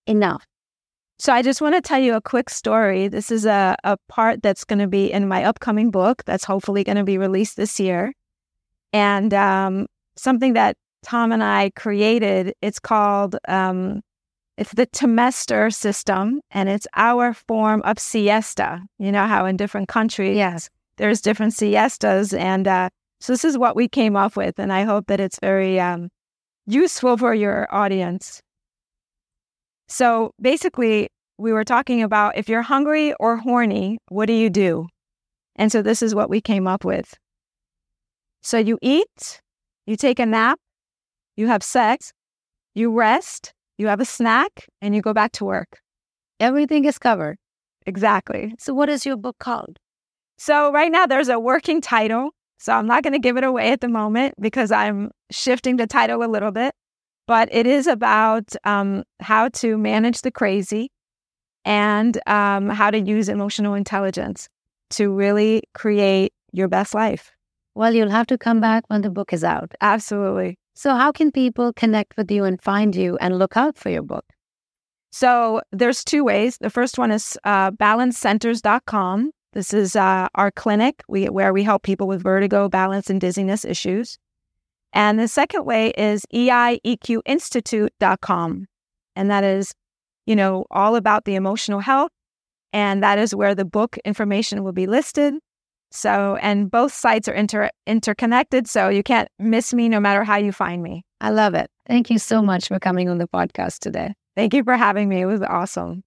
Enough. 0.08 0.46
So 1.18 1.32
I 1.32 1.42
just 1.42 1.62
want 1.62 1.76
to 1.76 1.82
tell 1.82 2.00
you 2.00 2.14
a 2.16 2.22
quick 2.22 2.50
story. 2.50 3.08
This 3.08 3.32
is 3.32 3.46
a, 3.46 3.76
a 3.84 3.98
part 4.10 4.44
that's 4.44 4.66
going 4.66 4.80
to 4.80 4.88
be 4.88 5.12
in 5.12 5.28
my 5.28 5.46
upcoming 5.46 5.90
book 5.90 6.24
that's 6.26 6.44
hopefully 6.44 6.84
going 6.84 6.98
to 6.98 7.06
be 7.06 7.18
released 7.18 7.56
this 7.56 7.80
year. 7.80 8.14
And 8.92 9.34
um, 9.34 9.88
something 10.18 10.54
that 10.54 10.76
Tom 11.04 11.32
and 11.32 11.44
I 11.44 11.72
created, 11.76 12.54
it's 12.62 12.80
called, 12.80 13.38
um, 13.48 14.02
it's 14.58 14.74
the 14.74 14.88
Temester 14.88 15.74
system, 15.74 16.42
and 16.52 16.70
it's 16.70 16.88
our 16.96 17.34
form 17.34 17.82
of 17.84 18.00
siesta. 18.00 18.82
You 19.00 19.12
know 19.12 19.26
how 19.26 19.46
in 19.46 19.58
different 19.58 19.88
countries, 19.88 20.38
Yes. 20.38 20.70
there's 20.98 21.22
different 21.22 21.54
siestas. 21.54 22.34
And 22.34 22.68
uh, 22.68 22.90
so 23.20 23.34
this 23.34 23.46
is 23.46 23.58
what 23.58 23.76
we 23.76 23.88
came 23.88 24.16
up 24.16 24.36
with. 24.36 24.60
And 24.60 24.72
I 24.72 24.84
hope 24.84 25.08
that 25.08 25.20
it's 25.20 25.40
very 25.40 25.80
um, 25.80 26.10
useful 26.68 27.18
for 27.18 27.34
your 27.34 27.68
audience. 27.74 28.42
So 29.88 30.32
basically, 30.42 31.10
we 31.38 31.52
were 31.52 31.64
talking 31.64 32.02
about 32.02 32.38
if 32.38 32.50
you're 32.50 32.62
hungry 32.62 33.14
or 33.20 33.38
horny, 33.38 33.98
what 34.10 34.26
do 34.26 34.34
you 34.34 34.50
do? 34.50 34.88
And 35.56 35.72
so 35.72 35.82
this 35.82 36.02
is 36.02 36.16
what 36.16 36.30
we 36.30 36.42
came 36.42 36.68
up 36.68 36.84
with. 36.84 37.14
So 38.42 38.58
you 38.58 38.78
eat, 38.82 39.42
you 39.86 39.96
take 39.96 40.20
a 40.20 40.26
nap, 40.26 40.60
you 41.36 41.48
have 41.48 41.64
sex, 41.64 42.12
you 42.74 42.92
rest, 42.92 43.54
you 43.78 43.88
have 43.88 44.00
a 44.00 44.06
snack, 44.06 44.68
and 44.82 44.96
you 44.96 45.02
go 45.02 45.14
back 45.14 45.32
to 45.34 45.46
work. 45.46 45.80
Everything 46.40 46.86
is 46.86 46.98
covered. 46.98 47.38
Exactly. 47.86 48.54
So, 48.60 48.74
what 48.74 48.90
is 48.90 49.06
your 49.06 49.16
book 49.16 49.38
called? 49.40 49.78
So 50.38 50.72
right 50.72 50.92
now 50.92 51.06
there's 51.06 51.30
a 51.30 51.40
working 51.40 51.82
title. 51.82 52.32
So 52.58 52.74
I'm 52.74 52.88
not 52.88 53.04
going 53.04 53.14
to 53.14 53.20
give 53.20 53.38
it 53.38 53.44
away 53.44 53.72
at 53.72 53.82
the 53.82 53.88
moment 53.88 54.36
because 54.40 54.72
I'm 54.72 55.12
shifting 55.32 55.78
the 55.78 55.88
title 55.88 56.24
a 56.24 56.28
little 56.28 56.52
bit. 56.52 56.74
But 57.28 57.50
it 57.52 57.66
is 57.66 57.88
about 57.88 58.56
um, 58.64 59.04
how 59.20 59.50
to 59.50 59.78
manage 59.78 60.22
the 60.22 60.32
crazy 60.32 60.92
and 61.64 62.20
um, 62.28 62.70
how 62.70 62.92
to 62.92 63.00
use 63.00 63.30
emotional 63.30 63.74
intelligence 63.74 64.48
to 64.92 65.12
really 65.12 65.64
create 65.74 66.34
your 66.52 66.68
best 66.68 66.94
life. 66.94 67.32
Well, 67.74 67.94
you'll 67.94 68.10
have 68.12 68.28
to 68.28 68.38
come 68.38 68.62
back 68.62 68.84
when 68.88 69.02
the 69.02 69.10
book 69.10 69.34
is 69.34 69.44
out. 69.44 69.74
Absolutely. 69.82 70.58
So, 70.76 70.96
how 70.96 71.12
can 71.12 71.32
people 71.32 71.74
connect 71.74 72.16
with 72.16 72.30
you 72.30 72.44
and 72.44 72.62
find 72.62 72.96
you 72.96 73.18
and 73.20 73.40
look 73.40 73.58
out 73.58 73.78
for 73.78 73.90
your 73.90 74.04
book? 74.04 74.26
So 75.16 75.62
there's 75.72 76.04
two 76.04 76.26
ways. 76.26 76.58
The 76.58 76.70
first 76.70 76.98
one 76.98 77.10
is 77.10 77.38
uh, 77.46 77.72
balancecenters.com. 77.72 79.32
This 79.54 79.74
is 79.74 79.96
uh, 79.96 80.28
our 80.36 80.52
clinic 80.52 81.04
we, 81.08 81.30
where 81.30 81.54
we 81.54 81.64
help 81.64 81.84
people 81.84 82.06
with 82.06 82.22
vertigo, 82.22 82.68
balance, 82.68 83.10
and 83.10 83.22
dizziness 83.22 83.64
issues. 83.64 84.18
And 84.96 85.20
the 85.20 85.28
second 85.28 85.66
way 85.66 85.90
is 85.90 86.26
EIEQinstitute.com. 86.34 88.66
And 89.18 89.30
that 89.30 89.44
is, 89.44 89.72
you 90.26 90.36
know, 90.36 90.66
all 90.72 90.96
about 90.96 91.26
the 91.26 91.36
emotional 91.36 91.82
health. 91.82 92.10
And 92.74 93.04
that 93.04 93.20
is 93.20 93.36
where 93.36 93.54
the 93.54 93.66
book 93.66 93.98
information 94.06 94.64
will 94.64 94.72
be 94.72 94.88
listed. 94.88 95.36
So, 95.92 96.38
and 96.42 96.72
both 96.72 96.94
sites 96.94 97.28
are 97.28 97.34
inter- 97.34 97.70
interconnected. 97.86 98.68
So 98.68 98.90
you 98.90 99.04
can't 99.04 99.30
miss 99.38 99.74
me 99.74 99.90
no 99.90 100.00
matter 100.00 100.24
how 100.24 100.38
you 100.38 100.52
find 100.52 100.82
me. 100.82 101.04
I 101.22 101.30
love 101.30 101.54
it. 101.54 101.70
Thank 101.88 102.10
you 102.10 102.18
so 102.18 102.42
much 102.42 102.70
for 102.70 102.80
coming 102.80 103.10
on 103.10 103.18
the 103.18 103.28
podcast 103.28 103.80
today. 103.80 104.14
Thank 104.36 104.54
you 104.54 104.64
for 104.64 104.76
having 104.76 105.08
me. 105.08 105.22
It 105.22 105.26
was 105.26 105.42
awesome. 105.42 106.04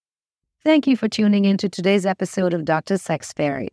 Thank 0.64 0.87
you 0.87 0.96
for 0.96 1.09
tuning 1.09 1.44
in 1.44 1.57
to 1.59 1.68
today's 1.68 2.05
episode 2.05 2.53
of 2.53 2.64
Dr. 2.64 2.98
Sex 2.98 3.33
Fairy. 3.33 3.68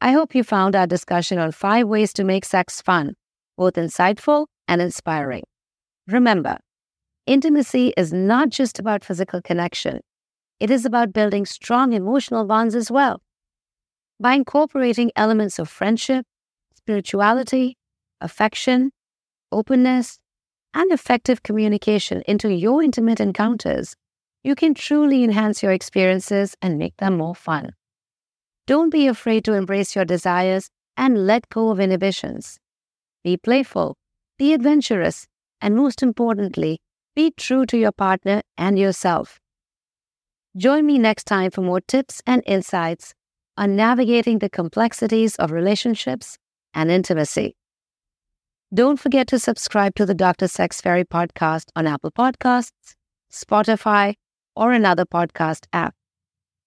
I 0.00 0.12
hope 0.12 0.34
you 0.34 0.44
found 0.44 0.76
our 0.76 0.86
discussion 0.86 1.38
on 1.38 1.52
five 1.52 1.86
ways 1.86 2.12
to 2.14 2.24
make 2.24 2.44
sex 2.44 2.82
fun, 2.82 3.14
both 3.58 3.74
insightful 3.74 4.46
and 4.66 4.80
inspiring. 4.80 5.42
Remember, 6.06 6.58
intimacy 7.26 7.92
is 7.96 8.12
not 8.12 8.48
just 8.48 8.78
about 8.78 9.04
physical 9.04 9.42
connection, 9.42 10.00
it 10.60 10.70
is 10.70 10.86
about 10.86 11.12
building 11.12 11.44
strong 11.44 11.92
emotional 11.92 12.44
bonds 12.46 12.74
as 12.74 12.90
well. 12.90 13.20
By 14.18 14.34
incorporating 14.34 15.12
elements 15.14 15.58
of 15.58 15.68
friendship, 15.68 16.24
spirituality, 16.74 17.76
affection, 18.20 18.90
openness, 19.52 20.18
and 20.74 20.90
effective 20.92 21.42
communication 21.42 22.22
into 22.26 22.48
your 22.52 22.82
intimate 22.82 23.20
encounters, 23.20 23.94
you 24.44 24.54
can 24.54 24.74
truly 24.74 25.24
enhance 25.24 25.62
your 25.62 25.72
experiences 25.72 26.56
and 26.62 26.78
make 26.78 26.96
them 26.98 27.16
more 27.16 27.34
fun. 27.34 27.72
Don't 28.66 28.90
be 28.90 29.06
afraid 29.06 29.44
to 29.44 29.54
embrace 29.54 29.96
your 29.96 30.04
desires 30.04 30.70
and 30.96 31.26
let 31.26 31.48
go 31.48 31.70
of 31.70 31.80
inhibitions. 31.80 32.58
Be 33.28 33.36
playful, 33.36 33.94
be 34.38 34.54
adventurous, 34.54 35.26
and 35.60 35.76
most 35.76 36.02
importantly, 36.02 36.78
be 37.14 37.30
true 37.30 37.66
to 37.66 37.76
your 37.76 37.92
partner 37.92 38.40
and 38.56 38.78
yourself. 38.78 39.38
Join 40.56 40.86
me 40.86 40.96
next 40.96 41.24
time 41.24 41.50
for 41.50 41.60
more 41.60 41.82
tips 41.82 42.22
and 42.26 42.42
insights 42.46 43.12
on 43.58 43.76
navigating 43.76 44.38
the 44.38 44.48
complexities 44.48 45.36
of 45.36 45.50
relationships 45.50 46.38
and 46.72 46.90
intimacy. 46.90 47.54
Don't 48.72 48.98
forget 48.98 49.26
to 49.26 49.38
subscribe 49.38 49.94
to 49.96 50.06
the 50.06 50.14
Dr. 50.14 50.48
Sex 50.48 50.80
Fairy 50.80 51.04
podcast 51.04 51.64
on 51.76 51.86
Apple 51.86 52.12
Podcasts, 52.12 52.94
Spotify, 53.30 54.14
or 54.56 54.72
another 54.72 55.04
podcast 55.04 55.66
app. 55.74 55.94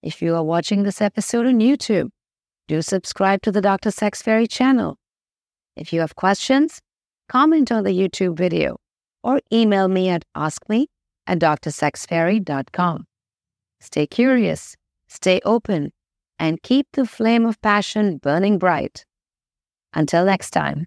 If 0.03 0.21
you 0.21 0.35
are 0.35 0.43
watching 0.43 0.83
this 0.83 1.01
episode 1.01 1.47
on 1.47 1.59
YouTube, 1.59 2.09
do 2.67 2.83
subscribe 2.83 3.41
to 3.41 3.51
the 3.51 3.61
Dr. 3.61 3.89
Sex 3.89 4.21
Fairy 4.21 4.45
channel. 4.45 4.99
If 5.75 5.93
you 5.93 6.01
have 6.01 6.15
questions, 6.15 6.81
comment 7.29 7.71
on 7.71 7.83
the 7.83 7.97
YouTube 7.97 8.37
video 8.37 8.77
or 9.23 9.39
email 9.51 9.87
me 9.87 10.09
at 10.09 10.23
askme 10.35 10.85
at 11.27 11.39
drsexfairy.com. 11.39 13.05
Stay 13.79 14.07
curious, 14.07 14.75
stay 15.07 15.39
open, 15.45 15.91
and 16.39 16.61
keep 16.61 16.87
the 16.93 17.05
flame 17.05 17.45
of 17.45 17.61
passion 17.61 18.17
burning 18.17 18.57
bright. 18.57 19.05
Until 19.93 20.25
next 20.25 20.51
time. 20.51 20.85